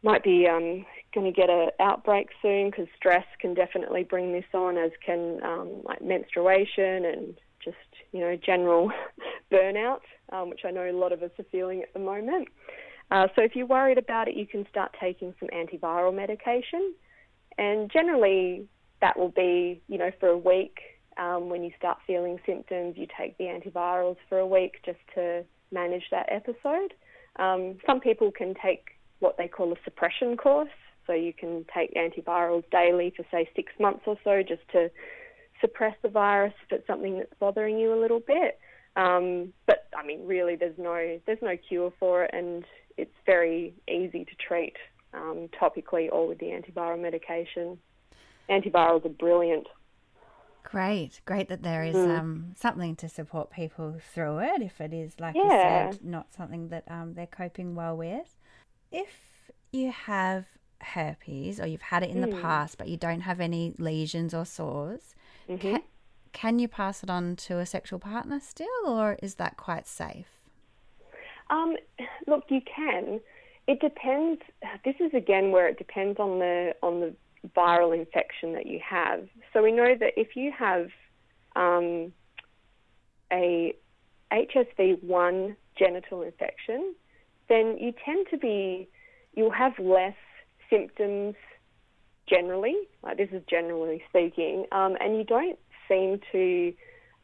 might 0.03 0.23
be 0.23 0.47
um, 0.47 0.85
going 1.13 1.25
to 1.25 1.31
get 1.31 1.49
an 1.49 1.69
outbreak 1.79 2.29
soon 2.41 2.69
because 2.69 2.87
stress 2.95 3.25
can 3.39 3.53
definitely 3.53 4.03
bring 4.03 4.31
this 4.31 4.45
on, 4.53 4.77
as 4.77 4.91
can 5.05 5.39
um, 5.43 5.81
like 5.83 6.01
menstruation 6.01 7.05
and 7.05 7.35
just 7.63 7.77
you 8.11 8.19
know 8.19 8.37
general 8.37 8.91
burnout, 9.51 10.01
um, 10.31 10.49
which 10.49 10.61
I 10.65 10.71
know 10.71 10.89
a 10.89 10.93
lot 10.93 11.11
of 11.11 11.21
us 11.23 11.31
are 11.39 11.45
feeling 11.51 11.81
at 11.81 11.93
the 11.93 11.99
moment. 11.99 12.47
Uh, 13.11 13.27
so 13.35 13.41
if 13.41 13.55
you're 13.55 13.65
worried 13.65 13.97
about 13.97 14.27
it, 14.27 14.35
you 14.35 14.45
can 14.45 14.65
start 14.69 14.95
taking 14.99 15.33
some 15.39 15.49
antiviral 15.49 16.15
medication, 16.15 16.93
and 17.57 17.91
generally 17.91 18.67
that 19.01 19.17
will 19.17 19.29
be 19.31 19.81
you 19.87 19.97
know 19.97 20.11
for 20.19 20.29
a 20.29 20.37
week. 20.37 20.77
Um, 21.17 21.49
when 21.49 21.63
you 21.63 21.71
start 21.77 21.97
feeling 22.07 22.39
symptoms, 22.45 22.95
you 22.95 23.05
take 23.19 23.37
the 23.37 23.45
antivirals 23.45 24.15
for 24.29 24.39
a 24.39 24.47
week 24.47 24.75
just 24.85 24.99
to 25.15 25.43
manage 25.69 26.03
that 26.11 26.31
episode. 26.31 26.93
Um, 27.37 27.77
some 27.85 27.99
people 27.99 28.31
can 28.31 28.53
take 28.63 28.98
what 29.19 29.37
they 29.37 29.47
call 29.47 29.71
a 29.71 29.75
suppression 29.83 30.37
course. 30.37 30.69
So 31.07 31.13
you 31.13 31.33
can 31.33 31.65
take 31.73 31.93
antivirals 31.95 32.63
daily 32.71 33.11
for 33.15 33.25
say 33.31 33.49
six 33.55 33.73
months 33.79 34.01
or 34.05 34.17
so 34.23 34.43
just 34.43 34.61
to 34.73 34.91
suppress 35.59 35.95
the 36.01 36.09
virus 36.09 36.53
if 36.65 36.71
it's 36.71 36.87
something 36.87 37.17
that's 37.17 37.33
bothering 37.39 37.79
you 37.79 37.93
a 37.93 37.99
little 37.99 38.19
bit. 38.19 38.59
Um, 38.95 39.53
but 39.65 39.87
I 39.97 40.05
mean, 40.05 40.25
really, 40.25 40.55
there's 40.55 40.77
no 40.77 41.19
there's 41.25 41.41
no 41.41 41.55
cure 41.57 41.91
for 41.99 42.23
it, 42.23 42.31
and 42.33 42.63
it's 42.97 43.15
very 43.25 43.73
easy 43.87 44.25
to 44.25 44.35
treat 44.35 44.75
um, 45.13 45.49
topically 45.59 46.09
or 46.11 46.27
with 46.27 46.39
the 46.39 46.47
antiviral 46.47 46.99
medication. 46.99 47.79
Antivirals 48.49 49.05
are 49.05 49.09
brilliant. 49.09 49.67
Great, 50.63 51.21
great 51.25 51.47
that 51.49 51.63
there 51.63 51.83
is 51.83 51.95
Mm. 51.95 52.19
um, 52.19 52.53
something 52.55 52.95
to 52.97 53.09
support 53.09 53.49
people 53.49 53.95
through 53.99 54.39
it 54.39 54.61
if 54.61 54.79
it 54.81 54.93
is, 54.93 55.19
like 55.19 55.35
Yeah. 55.35 55.43
you 55.43 55.93
said, 55.93 56.03
not 56.03 56.31
something 56.31 56.69
that 56.69 56.83
um, 56.87 57.13
they're 57.15 57.25
coping 57.25 57.73
well 57.75 57.95
with. 57.97 58.35
If 58.91 59.51
you 59.71 59.91
have 59.91 60.45
herpes 60.81 61.59
or 61.59 61.67
you've 61.67 61.81
had 61.81 62.03
it 62.03 62.09
in 62.09 62.21
the 62.21 62.27
Mm. 62.27 62.41
past 62.41 62.77
but 62.77 62.87
you 62.87 62.97
don't 62.97 63.21
have 63.21 63.39
any 63.39 63.73
lesions 63.77 64.33
or 64.33 64.45
sores, 64.45 65.15
Mhm. 65.47 65.59
can, 65.59 65.83
can 66.31 66.59
you 66.59 66.67
pass 66.67 67.03
it 67.03 67.09
on 67.09 67.35
to 67.35 67.59
a 67.59 67.65
sexual 67.65 67.99
partner 67.99 68.39
still, 68.39 68.67
or 68.87 69.17
is 69.21 69.35
that 69.35 69.57
quite 69.57 69.85
safe? 69.87 70.39
Um, 71.49 71.77
look, 72.27 72.49
you 72.49 72.61
can. 72.61 73.19
It 73.67 73.79
depends. 73.79 74.41
This 74.83 74.95
is 74.99 75.13
again 75.13 75.51
where 75.51 75.67
it 75.67 75.77
depends 75.77 76.19
on 76.19 76.39
the 76.39 76.75
on 76.81 76.99
the 77.01 77.15
viral 77.55 77.95
infection 77.97 78.53
that 78.53 78.65
you 78.65 78.79
have. 78.79 79.29
So 79.53 79.61
we 79.63 79.71
know 79.71 79.95
that 79.95 80.19
if 80.19 80.35
you 80.35 80.51
have 80.51 80.91
um, 81.55 82.13
a 83.31 83.73
HSV1 84.31 85.55
genital 85.75 86.21
infection, 86.21 86.95
then 87.49 87.77
you 87.79 87.93
tend 88.05 88.27
to 88.31 88.37
be 88.37 88.87
you'll 89.33 89.51
have 89.51 89.73
less 89.79 90.15
symptoms 90.69 91.35
generally. 92.27 92.75
Like 93.03 93.17
this 93.17 93.29
is 93.31 93.43
generally 93.49 94.03
speaking, 94.09 94.65
um, 94.71 94.95
and 94.99 95.17
you 95.17 95.23
don't 95.23 95.59
seem 95.87 96.19
to 96.31 96.73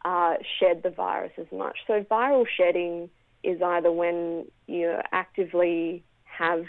uh, 0.04 0.36
shed 0.60 0.82
the 0.84 0.90
virus 0.90 1.32
as 1.38 1.48
much. 1.52 1.78
So 1.88 2.04
viral 2.10 2.46
shedding 2.58 3.10
is 3.44 3.62
either 3.62 3.92
when 3.92 4.46
you 4.68 4.98
actively 5.12 6.04
have 6.24 6.66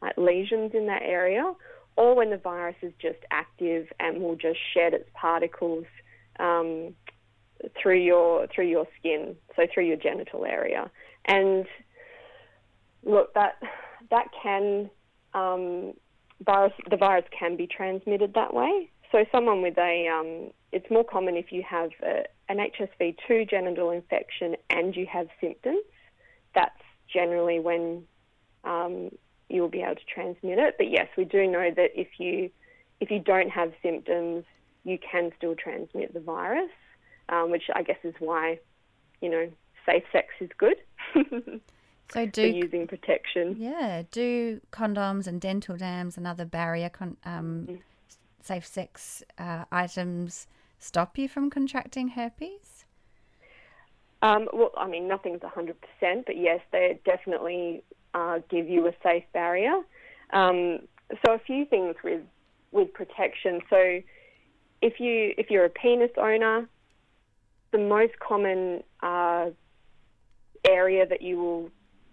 like 0.00 0.16
lesions 0.16 0.72
in 0.74 0.86
that 0.86 1.02
area, 1.02 1.54
or 1.96 2.14
when 2.14 2.30
the 2.30 2.36
virus 2.36 2.76
is 2.82 2.92
just 3.00 3.18
active 3.30 3.88
and 3.98 4.22
will 4.22 4.36
just 4.36 4.58
shed 4.74 4.94
its 4.94 5.08
particles 5.14 5.84
um, 6.38 6.94
through 7.80 7.98
your 7.98 8.46
through 8.54 8.68
your 8.68 8.86
skin, 8.98 9.34
so 9.56 9.66
through 9.72 9.86
your 9.86 9.96
genital 9.96 10.44
area. 10.44 10.90
And 11.24 11.66
look, 13.04 13.34
that 13.34 13.56
that 14.10 14.26
can 14.42 14.90
um, 15.34 15.94
virus 16.44 16.72
the 16.90 16.96
virus 16.96 17.24
can 17.36 17.56
be 17.56 17.66
transmitted 17.66 18.34
that 18.34 18.54
way. 18.54 18.90
So 19.10 19.24
someone 19.32 19.62
with 19.62 19.78
a 19.78 20.08
um, 20.08 20.50
it's 20.72 20.90
more 20.90 21.04
common 21.04 21.36
if 21.36 21.50
you 21.50 21.62
have 21.68 21.90
a, 22.02 22.24
an 22.48 22.58
HSV2 22.58 23.48
genital 23.48 23.90
infection 23.90 24.56
and 24.70 24.94
you 24.94 25.06
have 25.06 25.28
symptoms. 25.40 25.84
That's 26.54 26.80
generally 27.12 27.58
when 27.58 28.04
um, 28.64 29.10
you 29.48 29.62
will 29.62 29.68
be 29.68 29.82
able 29.82 29.94
to 29.94 30.04
transmit 30.12 30.58
it. 30.58 30.74
But 30.76 30.90
yes, 30.90 31.08
we 31.16 31.24
do 31.24 31.46
know 31.46 31.70
that 31.74 31.90
if 31.94 32.08
you 32.18 32.50
if 33.00 33.10
you 33.10 33.20
don't 33.20 33.50
have 33.50 33.72
symptoms, 33.82 34.44
you 34.84 34.98
can 34.98 35.30
still 35.36 35.54
transmit 35.54 36.12
the 36.12 36.20
virus, 36.20 36.70
um, 37.28 37.50
which 37.50 37.64
I 37.74 37.82
guess 37.82 37.98
is 38.04 38.14
why 38.18 38.60
you 39.20 39.30
know 39.30 39.50
safe 39.86 40.04
sex 40.12 40.28
is 40.40 40.50
good. 40.58 40.76
So 42.10 42.26
do 42.26 42.46
using 42.48 42.86
protection. 42.86 43.56
Yeah, 43.58 44.02
do 44.10 44.60
condoms 44.72 45.26
and 45.26 45.40
dental 45.40 45.76
dams 45.76 46.16
and 46.16 46.26
other 46.26 46.44
barrier 46.44 46.88
con- 46.88 47.18
um, 47.24 47.66
Mm. 47.68 47.78
safe 48.40 48.66
sex 48.66 49.22
uh, 49.36 49.64
items 49.70 50.46
stop 50.78 51.18
you 51.18 51.28
from 51.28 51.50
contracting 51.50 52.08
herpes? 52.08 52.84
Um, 54.22 54.48
well, 54.52 54.72
I 54.76 54.88
mean, 54.88 55.06
nothing's 55.06 55.42
100%, 55.42 55.74
but 56.26 56.36
yes, 56.36 56.60
they 56.72 56.98
definitely 57.04 57.84
uh, 58.14 58.40
give 58.48 58.68
you 58.68 58.86
a 58.88 58.92
safe 59.02 59.24
barrier. 59.32 59.82
Um, 60.32 60.80
so 61.24 61.34
a 61.34 61.38
few 61.38 61.64
things 61.64 61.94
with 62.02 62.22
with 62.70 62.92
protection. 62.92 63.60
So 63.70 64.00
if 64.82 65.00
you 65.00 65.34
if 65.38 65.50
you're 65.50 65.64
a 65.64 65.70
penis 65.70 66.10
owner, 66.18 66.68
the 67.70 67.78
most 67.78 68.18
common 68.18 68.82
uh, 69.02 69.50
area 70.64 71.06
that 71.06 71.22
you 71.22 71.38
will 71.38 71.70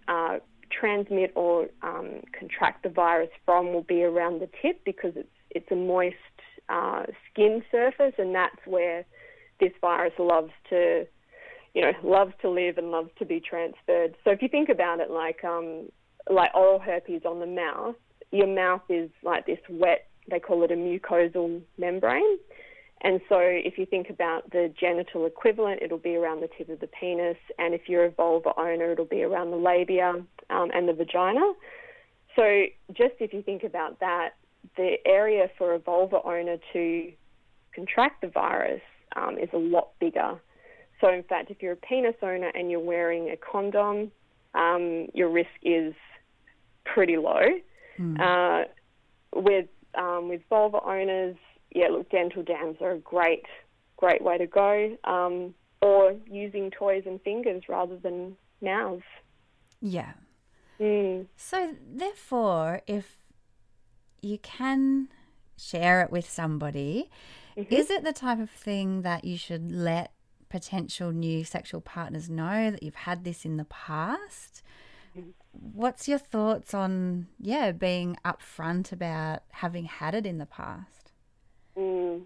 uh, 0.08 0.38
transmit 0.70 1.32
or 1.34 1.66
um, 1.82 2.20
contract 2.38 2.82
the 2.82 2.88
virus 2.88 3.30
from 3.44 3.72
will 3.72 3.82
be 3.82 4.02
around 4.02 4.40
the 4.40 4.48
tip 4.62 4.84
because 4.84 5.12
it's 5.16 5.28
it's 5.50 5.70
a 5.70 5.76
moist 5.76 6.16
uh, 6.68 7.04
skin 7.30 7.62
surface, 7.70 8.12
and 8.18 8.34
that's 8.34 8.56
where 8.66 9.04
this 9.60 9.72
virus 9.80 10.12
loves 10.18 10.52
to, 10.68 11.06
you 11.74 11.82
know, 11.82 11.92
loves 12.02 12.32
to 12.42 12.50
live 12.50 12.76
and 12.76 12.90
loves 12.90 13.10
to 13.18 13.24
be 13.24 13.40
transferred. 13.40 14.16
So 14.24 14.30
if 14.30 14.42
you 14.42 14.48
think 14.48 14.68
about 14.68 15.00
it, 15.00 15.10
like 15.10 15.44
um, 15.44 15.88
like 16.28 16.54
oral 16.54 16.78
herpes 16.78 17.22
on 17.24 17.40
the 17.40 17.46
mouth, 17.46 17.94
your 18.32 18.48
mouth 18.48 18.82
is 18.88 19.10
like 19.22 19.46
this 19.46 19.60
wet. 19.70 20.08
They 20.28 20.40
call 20.40 20.64
it 20.64 20.72
a 20.72 20.74
mucosal 20.74 21.62
membrane. 21.78 22.38
And 23.06 23.20
so, 23.28 23.38
if 23.38 23.78
you 23.78 23.86
think 23.86 24.10
about 24.10 24.50
the 24.50 24.74
genital 24.80 25.26
equivalent, 25.26 25.80
it'll 25.80 25.96
be 25.96 26.16
around 26.16 26.40
the 26.40 26.48
tip 26.58 26.68
of 26.70 26.80
the 26.80 26.88
penis, 26.88 27.36
and 27.56 27.72
if 27.72 27.82
you're 27.86 28.06
a 28.06 28.10
vulva 28.10 28.50
owner, 28.58 28.90
it'll 28.90 29.04
be 29.04 29.22
around 29.22 29.52
the 29.52 29.56
labia 29.56 30.14
um, 30.50 30.70
and 30.74 30.88
the 30.88 30.92
vagina. 30.92 31.52
So, 32.34 32.64
just 32.88 33.14
if 33.20 33.32
you 33.32 33.42
think 33.42 33.62
about 33.62 34.00
that, 34.00 34.30
the 34.76 34.96
area 35.06 35.46
for 35.56 35.74
a 35.74 35.78
vulva 35.78 36.16
owner 36.24 36.56
to 36.72 37.12
contract 37.72 38.22
the 38.22 38.26
virus 38.26 38.82
um, 39.14 39.38
is 39.38 39.50
a 39.52 39.56
lot 39.56 39.90
bigger. 40.00 40.40
So, 41.00 41.08
in 41.12 41.22
fact, 41.22 41.52
if 41.52 41.62
you're 41.62 41.74
a 41.74 41.76
penis 41.76 42.16
owner 42.22 42.50
and 42.56 42.72
you're 42.72 42.80
wearing 42.80 43.30
a 43.30 43.36
condom, 43.36 44.10
um, 44.54 45.06
your 45.14 45.30
risk 45.30 45.50
is 45.62 45.94
pretty 46.84 47.18
low. 47.18 47.40
Uh, 48.20 48.64
with 49.32 49.68
um, 49.94 50.28
with 50.28 50.40
vulva 50.50 50.80
owners, 50.84 51.36
yeah, 51.76 51.88
look, 51.88 52.10
dental 52.10 52.42
dams 52.42 52.78
are 52.80 52.92
a 52.92 52.98
great, 52.98 53.44
great 53.96 54.22
way 54.22 54.38
to 54.38 54.46
go. 54.46 54.96
Um, 55.04 55.54
or 55.82 56.16
using 56.26 56.70
toys 56.70 57.04
and 57.06 57.20
fingers 57.20 57.64
rather 57.68 57.96
than 57.96 58.36
mouths. 58.62 59.02
Yeah. 59.80 60.14
Mm. 60.80 61.26
So 61.36 61.74
therefore, 61.94 62.80
if 62.86 63.18
you 64.22 64.38
can 64.38 65.08
share 65.56 66.00
it 66.00 66.10
with 66.10 66.28
somebody, 66.28 67.10
Mm-hmm. 67.56 67.74
is 67.74 67.88
it 67.90 68.04
the 68.04 68.12
type 68.12 68.38
of 68.38 68.50
thing 68.50 69.00
that 69.00 69.24
you 69.24 69.38
should 69.38 69.72
let 69.72 70.12
potential 70.50 71.10
new 71.10 71.42
sexual 71.42 71.80
partners 71.80 72.28
know 72.28 72.70
that 72.70 72.82
you've 72.82 72.94
had 72.94 73.24
this 73.24 73.46
in 73.46 73.56
the 73.56 73.64
past? 73.64 74.62
Mm-hmm. 75.16 75.30
What's 75.52 76.06
your 76.06 76.18
thoughts 76.18 76.74
on 76.74 77.28
yeah 77.40 77.72
being 77.72 78.18
upfront 78.26 78.92
about 78.92 79.42
having 79.52 79.86
had 79.86 80.14
it 80.14 80.26
in 80.26 80.36
the 80.36 80.44
past? 80.44 81.05
Mm. 81.78 82.22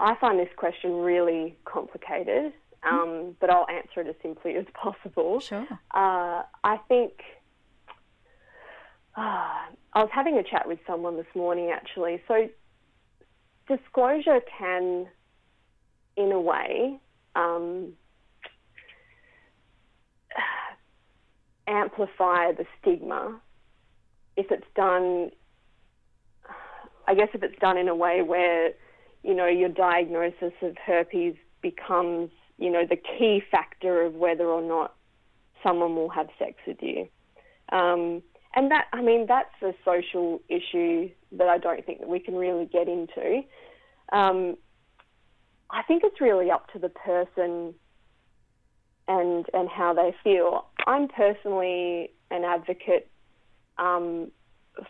I 0.00 0.14
find 0.16 0.38
this 0.38 0.48
question 0.56 0.98
really 0.98 1.56
complicated, 1.64 2.52
um, 2.82 3.36
but 3.40 3.50
I'll 3.50 3.66
answer 3.68 4.00
it 4.00 4.08
as 4.08 4.16
simply 4.22 4.56
as 4.56 4.66
possible. 4.74 5.40
Sure. 5.40 5.66
Uh, 5.92 6.42
I 6.64 6.78
think 6.88 7.12
uh, 9.16 9.20
I 9.92 10.00
was 10.00 10.10
having 10.12 10.36
a 10.38 10.42
chat 10.42 10.66
with 10.66 10.78
someone 10.86 11.16
this 11.16 11.32
morning 11.34 11.70
actually. 11.70 12.22
So, 12.26 12.48
disclosure 13.68 14.40
can, 14.58 15.06
in 16.16 16.32
a 16.32 16.40
way, 16.40 16.98
um, 17.36 17.92
amplify 21.66 22.52
the 22.52 22.66
stigma 22.80 23.40
if 24.36 24.50
it's 24.50 24.66
done. 24.74 25.30
I 27.06 27.14
guess 27.14 27.28
if 27.34 27.42
it's 27.42 27.58
done 27.58 27.76
in 27.76 27.88
a 27.88 27.94
way 27.94 28.22
where, 28.22 28.72
you 29.22 29.34
know, 29.34 29.46
your 29.46 29.68
diagnosis 29.68 30.52
of 30.62 30.76
herpes 30.76 31.34
becomes, 31.62 32.30
you 32.58 32.70
know, 32.70 32.84
the 32.88 32.96
key 32.96 33.42
factor 33.50 34.02
of 34.02 34.14
whether 34.14 34.44
or 34.44 34.62
not 34.62 34.94
someone 35.62 35.96
will 35.96 36.10
have 36.10 36.28
sex 36.38 36.54
with 36.66 36.78
you. 36.80 37.08
Um, 37.70 38.22
and 38.54 38.70
that, 38.70 38.86
I 38.92 39.02
mean, 39.02 39.26
that's 39.26 39.54
a 39.62 39.72
social 39.84 40.40
issue 40.48 41.10
that 41.32 41.48
I 41.48 41.58
don't 41.58 41.84
think 41.84 42.00
that 42.00 42.08
we 42.08 42.20
can 42.20 42.36
really 42.36 42.66
get 42.66 42.88
into. 42.88 43.42
Um, 44.12 44.56
I 45.70 45.82
think 45.82 46.02
it's 46.04 46.20
really 46.20 46.50
up 46.50 46.72
to 46.72 46.78
the 46.78 46.88
person 46.88 47.74
and 49.08 49.46
and 49.52 49.68
how 49.68 49.92
they 49.92 50.14
feel. 50.22 50.66
I'm 50.86 51.08
personally 51.08 52.12
an 52.30 52.44
advocate 52.44 53.10
um, 53.78 54.30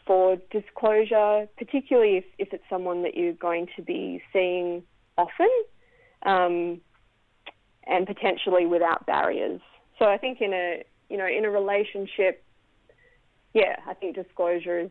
for 0.07 0.37
disclosure, 0.51 1.47
particularly 1.57 2.17
if, 2.17 2.25
if 2.39 2.53
it's 2.53 2.65
someone 2.71 3.03
that 3.03 3.17
you're 3.17 3.33
going 3.33 3.69
to 3.77 3.83
be 3.83 4.23
seeing 4.33 4.83
often, 5.17 5.51
um, 6.25 6.81
and 7.87 8.07
potentially 8.07 8.67
without 8.67 9.07
barriers. 9.07 9.61
So 9.99 10.07
I 10.07 10.17
think 10.19 10.41
in 10.41 10.53
a 10.53 10.85
you 11.09 11.17
know 11.17 11.27
in 11.27 11.45
a 11.45 11.51
relationship, 11.51 12.43
yeah, 13.53 13.77
I 13.87 13.95
think 13.95 14.17
disclosure 14.17 14.79
is 14.81 14.91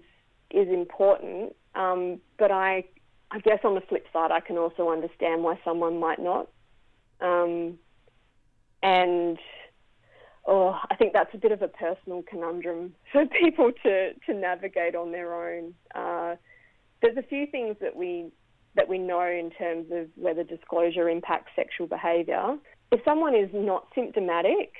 is 0.52 0.68
important. 0.70 1.56
Um, 1.76 2.20
but 2.38 2.52
I 2.52 2.86
I 3.32 3.40
guess 3.40 3.60
on 3.64 3.76
the 3.76 3.82
flip 3.82 4.06
side, 4.14 4.32
I 4.32 4.40
can 4.40 4.58
also 4.58 4.92
understand 4.92 5.44
why 5.44 5.60
someone 5.66 6.00
might 6.00 6.20
not. 6.20 6.50
Um, 7.20 7.80
and 8.84 9.40
oh, 10.46 10.78
I 10.90 10.96
think 10.96 11.14
that's 11.14 11.34
a 11.34 11.38
bit 11.38 11.52
of 11.52 11.62
a 11.62 11.68
personal 11.68 12.24
conundrum 12.24 12.96
for 13.12 13.26
people 13.42 13.72
to, 13.84 14.14
to 14.14 14.34
navigate 14.34 14.96
on 14.96 15.12
their 15.12 15.34
own. 15.34 15.74
Uh, 15.96 16.36
there's 17.02 17.18
a 17.18 17.24
few 17.24 17.46
things 17.48 17.76
that 17.82 17.96
we 17.96 18.32
that 18.76 18.90
we 18.90 18.98
know 18.98 19.22
in 19.22 19.52
terms 19.52 19.86
of 19.92 20.08
whether 20.16 20.44
disclosure 20.44 21.08
impacts 21.08 21.52
sexual 21.56 21.86
behaviour. 21.86 22.58
If 22.92 23.02
someone 23.06 23.36
is 23.36 23.50
not 23.54 23.88
symptomatic, 23.94 24.74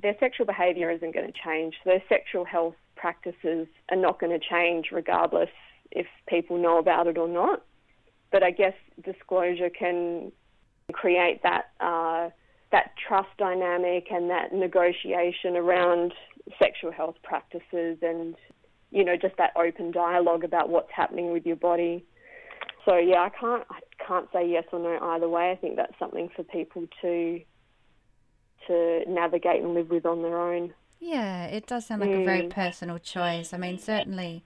their 0.00 0.16
sexual 0.18 0.46
behaviour 0.46 0.90
isn't 0.90 1.12
going 1.12 1.26
to 1.26 1.38
change. 1.44 1.74
Their 1.84 2.02
sexual 2.08 2.46
health 2.46 2.74
practices 2.96 3.66
are 3.90 3.96
not 3.96 4.18
going 4.18 4.32
to 4.32 4.44
change 4.44 4.86
regardless 4.92 5.50
if 5.90 6.06
people 6.26 6.56
know 6.56 6.78
about 6.78 7.06
it 7.06 7.18
or 7.18 7.28
not. 7.28 7.62
But 8.32 8.42
I 8.42 8.50
guess 8.50 8.74
disclosure 9.04 9.68
can 9.68 10.32
create 10.92 11.42
that 11.42 11.70
uh, 11.80 12.30
that 12.74 12.90
trust 13.06 13.28
dynamic 13.38 14.04
and 14.10 14.28
that 14.30 14.52
negotiation 14.52 15.56
around 15.56 16.12
sexual 16.60 16.90
health 16.90 17.14
practices 17.22 17.98
and 18.02 18.34
you 18.90 19.04
know 19.04 19.16
just 19.16 19.36
that 19.38 19.52
open 19.56 19.92
dialogue 19.92 20.42
about 20.44 20.68
what's 20.68 20.90
happening 21.00 21.32
with 21.32 21.46
your 21.46 21.56
body. 21.56 22.04
So 22.84 22.96
yeah, 22.96 23.20
I 23.20 23.30
can't 23.40 23.64
I 23.70 23.78
can't 24.06 24.28
say 24.32 24.42
yes 24.48 24.64
or 24.72 24.80
no 24.80 24.98
either 25.14 25.28
way. 25.28 25.50
I 25.52 25.56
think 25.56 25.76
that's 25.76 25.98
something 25.98 26.28
for 26.34 26.42
people 26.42 26.82
to 27.02 27.40
to 28.66 28.76
navigate 29.06 29.62
and 29.62 29.74
live 29.74 29.90
with 29.90 30.06
on 30.06 30.22
their 30.22 30.38
own. 30.40 30.74
Yeah, 31.00 31.46
it 31.46 31.66
does 31.66 31.86
sound 31.86 32.00
like 32.00 32.14
a 32.14 32.24
very 32.24 32.42
Mm. 32.42 32.50
personal 32.50 32.98
choice. 32.98 33.52
I 33.52 33.58
mean, 33.58 33.78
certainly, 33.78 34.44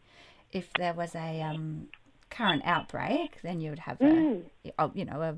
if 0.52 0.72
there 0.74 0.92
was 0.92 1.14
a 1.14 1.40
um, 1.40 1.88
current 2.30 2.62
outbreak, 2.64 3.40
then 3.42 3.60
you 3.60 3.70
would 3.70 3.78
have 3.80 4.00
a, 4.00 4.04
Mm. 4.04 4.42
oh, 4.78 4.90
you 4.94 5.04
know, 5.04 5.20
a 5.22 5.36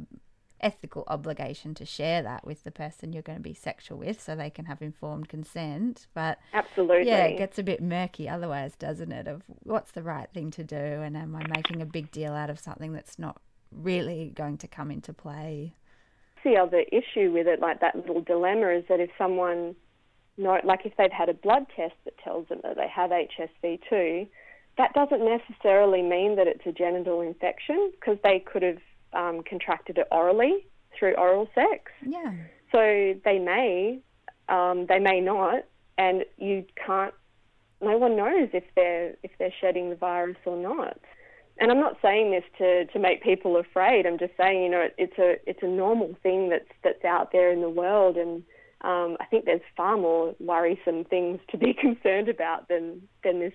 ethical 0.61 1.05
obligation 1.07 1.75
to 1.75 1.85
share 1.85 2.23
that 2.23 2.47
with 2.47 2.65
the 2.65 2.71
person 2.71 3.13
you're 3.13 3.23
going 3.23 3.39
to 3.39 3.43
be 3.43 3.55
sexual 3.55 3.99
with 3.99 4.21
so 4.21 4.35
they 4.35 4.51
can 4.51 4.67
have 4.67 4.83
informed 4.83 5.29
consent. 5.29 6.07
But 6.15 6.39
absolutely, 6.53 7.09
yeah, 7.09 7.25
it 7.25 7.39
gets 7.39 7.59
a 7.59 7.63
bit 7.63 7.83
murky 7.83 8.29
otherwise, 8.29 8.77
doesn't 8.77 9.13
it? 9.13 9.27
Of 9.27 9.43
what's 9.63 9.93
the 9.93 10.03
right 10.03 10.29
thing 10.33 10.51
to 10.53 10.65
do, 10.65 10.77
and 10.77 11.17
am 11.17 11.35
I 11.37 11.45
making 11.55 11.83
a 11.83 11.87
big 11.87 12.11
deal 12.11 12.33
out 12.33 12.51
of 12.51 12.59
something 12.59 12.93
that's 12.93 13.19
not 13.19 13.41
really 13.73 14.33
going 14.35 14.59
to 14.59 14.69
come 14.69 14.91
into 14.91 15.13
play? 15.13 15.75
The 16.45 16.57
other 16.57 16.85
issue 16.91 17.33
with 17.33 17.47
it, 17.47 17.61
like 17.61 17.81
that 17.81 17.95
little 17.97 18.23
dilemma, 18.23 18.69
is 18.69 18.85
that 18.89 19.01
if 19.01 19.11
someone 19.19 19.75
like 20.39 20.87
if 20.87 20.97
they've 20.97 21.13
had 21.13 21.29
a 21.29 21.35
blood 21.35 21.67
test 21.77 21.95
that 22.05 22.17
tells 22.19 22.49
them 22.49 22.61
that 22.63 22.77
they 22.77 22.89
have 22.89 23.11
HSV2, 23.11 24.27
that 24.79 24.95
doesn't 24.95 25.23
necessarily 25.23 26.03
mean 26.03 26.37
that 26.37 26.47
it's 26.47 26.65
a 26.65 26.73
genital 26.73 27.21
infection 27.21 27.93
because 27.93 28.17
they 28.23 28.39
could 28.39 28.63
have 28.63 28.79
um, 29.13 29.43
contracted 29.49 29.99
it 29.99 30.07
orally 30.11 30.67
through 30.99 31.15
oral 31.15 31.49
sex. 31.55 31.93
Yeah. 32.07 32.33
So 32.73 33.15
they 33.25 33.39
may, 33.39 34.01
um, 34.49 34.87
they 34.87 34.99
may 34.99 35.21
not, 35.21 35.65
and 35.99 36.25
you 36.39 36.65
can't. 36.87 37.15
No 37.83 37.97
one 37.97 38.17
knows 38.17 38.51
if 38.53 38.65
they're 38.77 39.17
if 39.23 39.31
they're 39.39 39.55
shedding 39.61 39.91
the 39.91 39.97
virus 39.97 40.37
or 40.45 40.57
not. 40.57 40.99
And 41.59 41.71
I'm 41.71 41.81
not 41.81 41.99
saying 42.01 42.31
this 42.31 42.45
to, 42.57 42.87
to 42.87 42.99
make 42.99 43.23
people 43.23 43.59
afraid. 43.59 44.07
I'm 44.07 44.19
just 44.19 44.33
saying, 44.39 44.63
you 44.63 44.71
know, 44.71 44.81
it, 44.81 44.95
it's 44.97 45.19
a 45.19 45.37
it's 45.49 45.63
a 45.63 45.69
normal 45.69 46.17
thing 46.23 46.49
that's 46.49 46.71
that's 46.83 47.05
out 47.05 47.33
there 47.33 47.51
in 47.53 47.61
the 47.61 47.69
world, 47.69 48.17
and 48.17 48.43
um, 48.83 49.17
I 49.21 49.27
think 49.27 49.45
there's 49.45 49.61
far 49.77 49.97
more 49.97 50.35
worrisome 50.41 51.05
things 51.05 51.41
to 51.51 51.59
be 51.59 51.75
concerned 51.79 52.29
about 52.29 52.69
than 52.69 53.03
than 53.23 53.41
this 53.41 53.53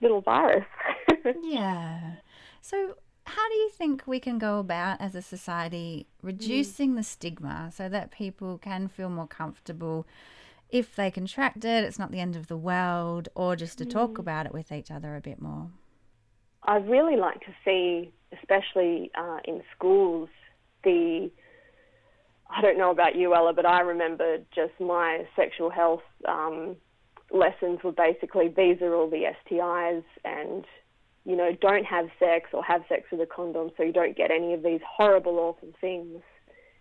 little 0.00 0.20
virus. 0.20 0.66
yeah. 1.42 2.16
So, 2.60 2.94
how 3.28 3.48
do 3.48 3.54
you 3.54 3.70
think 3.70 4.04
we 4.06 4.20
can 4.20 4.38
go 4.38 4.58
about 4.58 5.00
as 5.00 5.14
a 5.14 5.22
society 5.22 6.06
reducing 6.22 6.92
mm. 6.92 6.96
the 6.96 7.02
stigma 7.02 7.70
so 7.74 7.88
that 7.88 8.10
people 8.10 8.58
can 8.58 8.88
feel 8.88 9.10
more 9.10 9.26
comfortable 9.26 10.06
if 10.70 10.96
they 10.96 11.10
contract 11.10 11.64
it, 11.64 11.84
it's 11.84 11.98
not 11.98 12.10
the 12.10 12.20
end 12.20 12.36
of 12.36 12.46
the 12.46 12.56
world, 12.56 13.28
or 13.34 13.56
just 13.56 13.78
to 13.78 13.84
mm. 13.84 13.90
talk 13.90 14.18
about 14.18 14.46
it 14.46 14.52
with 14.52 14.70
each 14.70 14.90
other 14.90 15.16
a 15.16 15.20
bit 15.20 15.40
more? 15.40 15.70
I'd 16.64 16.88
really 16.88 17.16
like 17.16 17.40
to 17.40 17.54
see, 17.64 18.12
especially 18.32 19.10
uh, 19.16 19.38
in 19.44 19.62
schools, 19.74 20.28
the 20.84 21.30
I 22.50 22.62
don't 22.62 22.78
know 22.78 22.90
about 22.90 23.14
you, 23.14 23.34
Ella, 23.34 23.52
but 23.52 23.66
I 23.66 23.80
remember 23.80 24.38
just 24.54 24.72
my 24.80 25.26
sexual 25.36 25.68
health 25.68 26.02
um, 26.26 26.76
lessons 27.30 27.80
were 27.84 27.92
basically 27.92 28.48
these 28.48 28.80
are 28.80 28.94
all 28.94 29.08
the 29.10 29.24
STIs 29.44 30.04
and 30.24 30.64
you 31.24 31.36
know 31.36 31.50
don't 31.60 31.84
have 31.84 32.06
sex 32.18 32.50
or 32.52 32.62
have 32.64 32.82
sex 32.88 33.04
with 33.10 33.20
a 33.20 33.26
condom 33.26 33.70
so 33.76 33.82
you 33.82 33.92
don't 33.92 34.16
get 34.16 34.30
any 34.30 34.54
of 34.54 34.62
these 34.62 34.80
horrible 34.86 35.38
awful 35.38 35.68
things. 35.80 36.22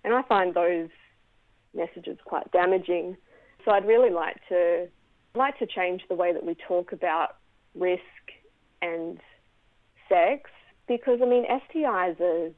And 0.03 0.13
I 0.13 0.21
find 0.23 0.53
those 0.53 0.89
messages 1.75 2.17
quite 2.23 2.51
damaging. 2.51 3.17
So 3.65 3.71
I'd 3.71 3.85
really 3.85 4.11
like 4.11 4.37
to 4.49 4.87
like 5.35 5.59
to 5.59 5.67
change 5.67 6.01
the 6.09 6.15
way 6.15 6.33
that 6.33 6.45
we 6.45 6.55
talk 6.67 6.91
about 6.91 7.37
risk 7.75 8.01
and 8.81 9.19
sex 10.09 10.49
because 10.87 11.19
I 11.21 11.25
mean 11.25 11.45
STIs 11.45 12.19
are 12.19 12.51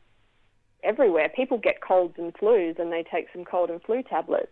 everywhere. 0.84 1.30
People 1.36 1.58
get 1.58 1.82
colds 1.82 2.16
and 2.18 2.34
flus 2.34 2.80
and 2.80 2.92
they 2.92 3.04
take 3.04 3.28
some 3.34 3.44
cold 3.44 3.70
and 3.70 3.82
flu 3.82 4.04
tablets. 4.04 4.52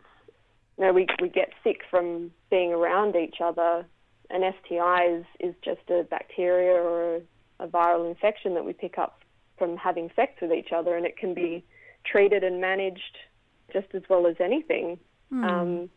You 0.78 0.86
know, 0.86 0.94
we, 0.94 1.08
we 1.22 1.30
get 1.30 1.50
sick 1.64 1.82
from 1.90 2.32
being 2.50 2.72
around 2.72 3.16
each 3.16 3.38
other. 3.44 3.86
An 4.30 4.42
STI 4.42 5.06
is, 5.06 5.26
is 5.40 5.56
just 5.64 5.90
a 5.90 6.04
bacteria 6.04 6.74
or 6.74 7.22
a, 7.60 7.68
viral 7.68 8.08
infection 8.08 8.54
that 8.54 8.66
we 8.66 8.74
pick 8.74 8.98
up 8.98 9.22
from 9.58 9.78
having 9.78 10.12
sex 10.16 10.34
with 10.42 10.52
each 10.52 10.72
other, 10.72 10.96
and 10.96 11.06
it 11.06 11.18
can 11.18 11.34
be 11.34 11.64
treated 12.06 12.44
and 12.44 12.62
managed 12.62 13.18
just 13.74 13.88
as 13.94 14.04
well 14.10 14.28
as 14.28 14.36
anything. 14.40 15.00
Mm. 15.34 15.44
Um, 15.44 15.90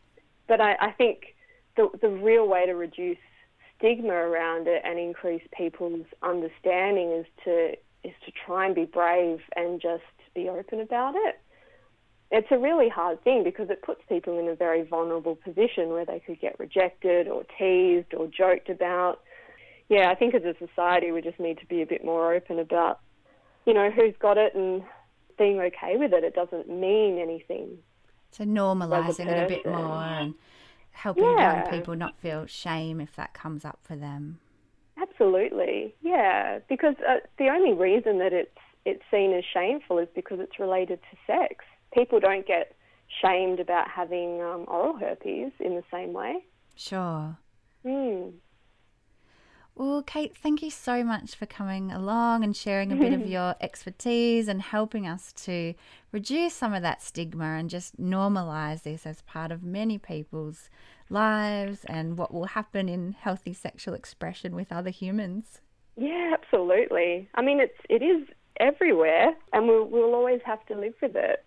but 0.48 0.60
I, 0.60 0.76
I 0.80 0.90
think 0.92 1.34
the, 1.76 1.88
the 2.00 2.08
real 2.08 2.48
way 2.48 2.66
to 2.66 2.72
reduce 2.72 3.18
stigma 3.78 4.12
around 4.12 4.68
it 4.68 4.82
and 4.84 4.98
increase 4.98 5.42
people's 5.56 6.06
understanding 6.22 7.12
is 7.12 7.26
to 7.44 7.72
is 8.02 8.14
to 8.24 8.32
try 8.46 8.64
and 8.64 8.74
be 8.74 8.86
brave 8.86 9.40
and 9.56 9.80
just 9.80 10.02
be 10.34 10.48
open 10.48 10.80
about 10.80 11.14
it 11.16 11.38
it's 12.30 12.48
a 12.50 12.58
really 12.58 12.88
hard 12.88 13.22
thing 13.24 13.42
because 13.42 13.70
it 13.70 13.82
puts 13.82 14.02
people 14.08 14.38
in 14.38 14.48
a 14.48 14.54
very 14.54 14.82
vulnerable 14.82 15.34
position 15.34 15.88
where 15.88 16.04
they 16.04 16.20
could 16.20 16.40
get 16.40 16.58
rejected 16.60 17.26
or 17.26 17.44
teased 17.58 18.14
or 18.14 18.28
joked 18.28 18.68
about. 18.68 19.20
Yeah, 19.88 20.10
I 20.10 20.14
think 20.14 20.34
as 20.34 20.44
a 20.44 20.54
society 20.64 21.10
we 21.10 21.22
just 21.22 21.40
need 21.40 21.58
to 21.58 21.66
be 21.66 21.82
a 21.82 21.86
bit 21.86 22.04
more 22.04 22.32
open 22.32 22.60
about, 22.60 23.00
you 23.66 23.74
know, 23.74 23.90
who's 23.90 24.14
got 24.20 24.38
it 24.38 24.54
and 24.54 24.82
being 25.38 25.58
okay 25.58 25.96
with 25.96 26.12
it. 26.12 26.22
It 26.22 26.34
doesn't 26.34 26.68
mean 26.68 27.18
anything. 27.18 27.78
So 28.30 28.44
normalising 28.44 29.26
it 29.26 29.44
a 29.44 29.48
bit 29.48 29.66
more 29.66 30.04
and 30.04 30.34
helping 30.92 31.24
yeah. 31.24 31.62
young 31.62 31.70
people 31.72 31.96
not 31.96 32.16
feel 32.20 32.46
shame 32.46 33.00
if 33.00 33.16
that 33.16 33.34
comes 33.34 33.64
up 33.64 33.80
for 33.82 33.96
them. 33.96 34.38
Absolutely, 34.96 35.96
yeah. 36.00 36.60
Because 36.68 36.94
uh, 37.08 37.16
the 37.38 37.48
only 37.48 37.72
reason 37.72 38.18
that 38.18 38.32
it's 38.32 38.50
it's 38.86 39.02
seen 39.10 39.34
as 39.34 39.44
shameful 39.52 39.98
is 39.98 40.08
because 40.14 40.38
it's 40.40 40.58
related 40.58 41.00
to 41.10 41.16
sex 41.26 41.64
people 41.92 42.20
don't 42.20 42.46
get 42.46 42.74
shamed 43.22 43.61
about 43.61 43.88
having 43.88 44.40
um, 44.40 44.64
oral 44.68 44.96
herpes 44.96 45.53
in 45.59 45.74
the 45.74 45.83
same 45.90 46.12
way. 46.12 46.44
Sure. 46.76 47.37
Mm. 47.85 48.33
Well, 49.74 50.03
Kate, 50.03 50.37
thank 50.37 50.62
you 50.62 50.70
so 50.70 51.03
much 51.03 51.35
for 51.35 51.46
coming 51.46 51.90
along 51.90 52.44
and 52.44 52.55
sharing 52.55 52.92
a 52.92 52.96
bit 52.96 53.12
of 53.12 53.26
your 53.26 53.55
expertise 53.61 54.46
and 54.46 54.61
helping 54.61 55.07
us 55.07 55.33
to 55.44 55.74
reduce 56.12 56.55
some 56.55 56.74
of 56.74 56.83
that 56.83 57.03
stigma 57.03 57.44
and 57.44 57.70
just 57.70 58.00
normalize 58.00 58.83
this 58.83 59.07
as 59.07 59.22
part 59.22 59.50
of 59.50 59.62
many 59.62 59.96
people's 59.96 60.68
lives 61.09 61.85
and 61.87 62.18
what 62.18 62.33
will 62.33 62.46
happen 62.46 62.88
in 62.88 63.16
healthy 63.18 63.53
sexual 63.53 63.94
expression 63.94 64.55
with 64.55 64.70
other 64.70 64.90
humans. 64.90 65.61
Yeah, 65.96 66.35
absolutely. 66.35 67.29
I 67.35 67.42
mean, 67.42 67.61
it's 67.61 67.79
it 67.88 68.03
is 68.03 68.29
everywhere, 68.59 69.35
and 69.53 69.66
we'll 69.66 69.87
we'll 69.87 70.14
always 70.14 70.40
have 70.44 70.64
to 70.66 70.74
live 70.74 70.94
with 71.00 71.16
it 71.16 71.44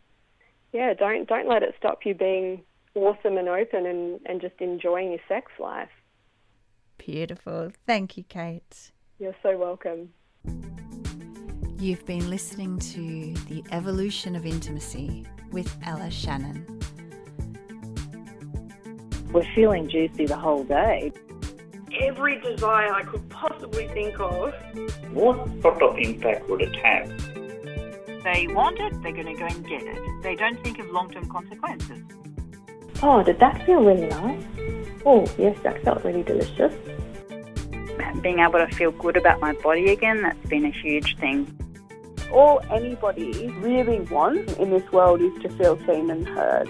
yeah, 0.73 0.93
don't 0.93 1.27
don't 1.29 1.47
let 1.47 1.63
it 1.63 1.75
stop 1.77 1.99
you 2.05 2.13
being 2.13 2.63
awesome 2.95 3.37
and 3.37 3.47
open 3.47 3.85
and, 3.85 4.19
and 4.25 4.41
just 4.41 4.55
enjoying 4.59 5.11
your 5.11 5.19
sex 5.27 5.51
life. 5.59 5.89
Beautiful. 6.97 7.71
Thank 7.85 8.17
you, 8.17 8.23
Kate. 8.23 8.91
You're 9.19 9.35
so 9.41 9.57
welcome. 9.57 10.09
You've 11.79 12.05
been 12.05 12.29
listening 12.29 12.79
to 12.79 13.33
The 13.49 13.63
Evolution 13.71 14.35
of 14.35 14.45
Intimacy 14.45 15.25
with 15.51 15.75
Ella 15.85 16.09
Shannon. 16.09 16.79
We're 19.31 19.43
feeling 19.53 19.89
juicy 19.89 20.25
the 20.27 20.37
whole 20.37 20.63
day. 20.63 21.11
Every 21.99 22.39
desire 22.39 22.93
I 22.93 23.03
could 23.03 23.27
possibly 23.29 23.87
think 23.89 24.19
of. 24.19 24.53
What 25.11 25.47
sort 25.61 25.81
of 25.81 25.97
impact 25.97 26.49
would 26.49 26.61
it 26.61 26.75
have? 26.77 27.32
They 28.23 28.47
want 28.47 28.79
it, 28.79 29.01
they're 29.03 29.11
going 29.11 29.25
to 29.25 29.35
go 29.35 29.45
and 29.45 29.67
get 29.67 29.83
it. 29.83 30.23
They 30.23 30.35
don't 30.35 30.61
think 30.63 30.79
of 30.79 30.89
long 30.89 31.11
term 31.11 31.29
consequences. 31.29 32.03
Oh, 33.01 33.21
did 33.21 33.39
that 33.39 33.65
feel 33.65 33.83
really 33.83 34.07
nice? 34.07 34.43
Oh, 35.05 35.27
yes, 35.37 35.57
that 35.63 35.83
felt 35.83 36.03
really 36.05 36.23
delicious. 36.23 36.73
Being 38.21 38.39
able 38.39 38.59
to 38.65 38.67
feel 38.67 38.91
good 38.91 39.17
about 39.17 39.41
my 39.41 39.53
body 39.53 39.91
again, 39.91 40.21
that's 40.21 40.47
been 40.47 40.65
a 40.65 40.71
huge 40.71 41.17
thing. 41.17 41.47
All 42.31 42.61
anybody 42.71 43.49
really 43.59 43.99
wants 43.99 44.53
in 44.53 44.69
this 44.69 44.89
world 44.91 45.21
is 45.21 45.41
to 45.41 45.49
feel 45.49 45.77
seen 45.85 46.09
and 46.09 46.27
heard. 46.27 46.69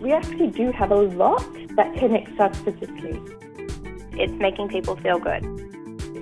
We 0.00 0.12
actually 0.12 0.48
do 0.48 0.70
have 0.72 0.90
a 0.90 0.96
lot 0.96 1.42
that 1.76 1.94
connects 1.94 2.38
us 2.38 2.56
physically. 2.58 3.18
It's 4.12 4.32
making 4.34 4.68
people 4.68 4.96
feel 4.96 5.18
good. 5.18 5.42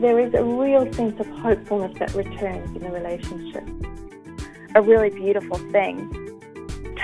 There 0.00 0.20
is 0.20 0.32
a 0.34 0.44
real 0.44 0.90
sense 0.92 1.18
of 1.18 1.26
hopefulness 1.26 1.98
that 1.98 2.14
returns 2.14 2.74
in 2.76 2.82
the 2.82 2.90
relationship 2.90 3.68
a 4.74 4.82
really 4.82 5.10
beautiful 5.10 5.58
thing. 5.70 6.16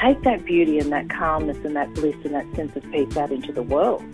Take 0.00 0.22
that 0.22 0.44
beauty 0.44 0.79
and 0.79 0.92
that 0.92 1.09
calmness 1.09 1.59
and 1.64 1.74
that 1.74 1.92
bliss 1.94 2.16
and 2.24 2.35
that 2.35 2.55
sense 2.55 2.76
of 2.76 2.83
peace 2.90 3.16
out 3.16 3.33
into 3.33 3.52
the 3.52 3.62
world. 3.62 4.05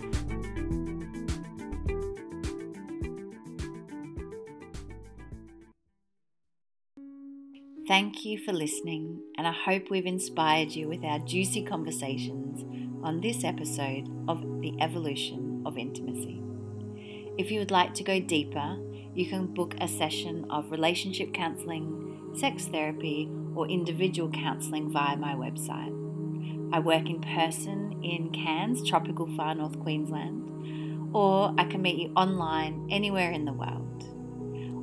Thank 7.85 8.23
you 8.25 8.39
for 8.39 8.53
listening, 8.53 9.19
and 9.37 9.45
I 9.45 9.51
hope 9.51 9.91
we've 9.91 10.05
inspired 10.05 10.71
you 10.71 10.87
with 10.87 11.03
our 11.03 11.19
juicy 11.19 11.63
conversations 11.63 12.63
on 13.03 13.19
this 13.19 13.43
episode 13.43 14.09
of 14.29 14.61
The 14.61 14.73
Evolution 14.81 15.61
of 15.65 15.77
Intimacy. 15.77 16.41
If 17.37 17.51
you 17.51 17.59
would 17.59 17.71
like 17.71 17.93
to 17.95 18.03
go 18.03 18.19
deeper, 18.21 18.77
you 19.15 19.27
can 19.27 19.47
book 19.47 19.75
a 19.79 19.87
session 19.87 20.45
of 20.49 20.71
relationship 20.71 21.33
counselling, 21.33 22.33
sex 22.35 22.65
therapy, 22.65 23.29
or 23.55 23.67
individual 23.67 24.29
counselling 24.31 24.91
via 24.91 25.15
my 25.15 25.33
website. 25.33 25.93
I 26.73 26.79
work 26.79 27.07
in 27.07 27.21
person 27.21 28.01
in 28.03 28.31
Cairns, 28.31 28.87
tropical 28.87 29.27
far 29.37 29.53
north 29.53 29.79
Queensland, 29.79 31.11
or 31.13 31.53
I 31.57 31.65
can 31.65 31.83
meet 31.83 31.97
you 31.97 32.11
online 32.15 32.87
anywhere 32.89 33.31
in 33.31 33.45
the 33.45 33.53
world. 33.53 33.89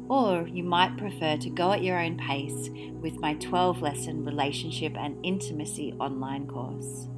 Or 0.08 0.46
you 0.46 0.62
might 0.62 0.96
prefer 0.96 1.36
to 1.36 1.50
go 1.50 1.72
at 1.72 1.82
your 1.82 1.98
own 1.98 2.16
pace 2.16 2.70
with 3.00 3.18
my 3.18 3.34
12 3.34 3.82
lesson 3.82 4.24
relationship 4.24 4.96
and 4.96 5.16
intimacy 5.24 5.92
online 5.98 6.46
course. 6.46 7.08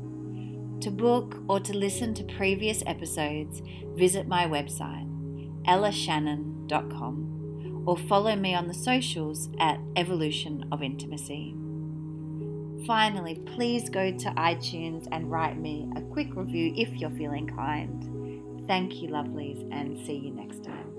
To 0.82 0.90
book 0.90 1.36
or 1.48 1.60
to 1.60 1.76
listen 1.76 2.14
to 2.14 2.24
previous 2.24 2.82
episodes, 2.86 3.62
visit 3.94 4.26
my 4.26 4.46
website, 4.46 5.08
ellashannon.com, 5.66 6.51
or 7.86 7.96
follow 7.96 8.36
me 8.36 8.54
on 8.54 8.68
the 8.68 8.74
socials 8.74 9.48
at 9.58 9.80
Evolution 9.96 10.66
of 10.70 10.82
Intimacy. 10.82 11.54
Finally, 12.86 13.36
please 13.46 13.88
go 13.88 14.10
to 14.10 14.28
iTunes 14.30 15.06
and 15.12 15.30
write 15.30 15.58
me 15.58 15.88
a 15.96 16.00
quick 16.00 16.34
review 16.34 16.72
if 16.76 16.88
you're 16.96 17.10
feeling 17.10 17.46
kind. 17.46 18.66
Thank 18.66 18.96
you, 18.96 19.08
lovelies, 19.08 19.68
and 19.72 19.98
see 20.04 20.16
you 20.16 20.30
next 20.32 20.64
time. 20.64 20.92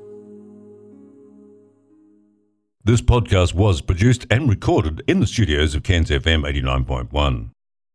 This 2.86 3.02
podcast 3.02 3.54
was 3.54 3.82
produced 3.82 4.26
and 4.30 4.50
recorded 4.50 5.04
in 5.08 5.20
the 5.22 5.28
studios 5.28 5.74
of 5.76 5.84
Cairns 5.84 6.10
FM 6.10 6.44
89.1. 6.44 7.50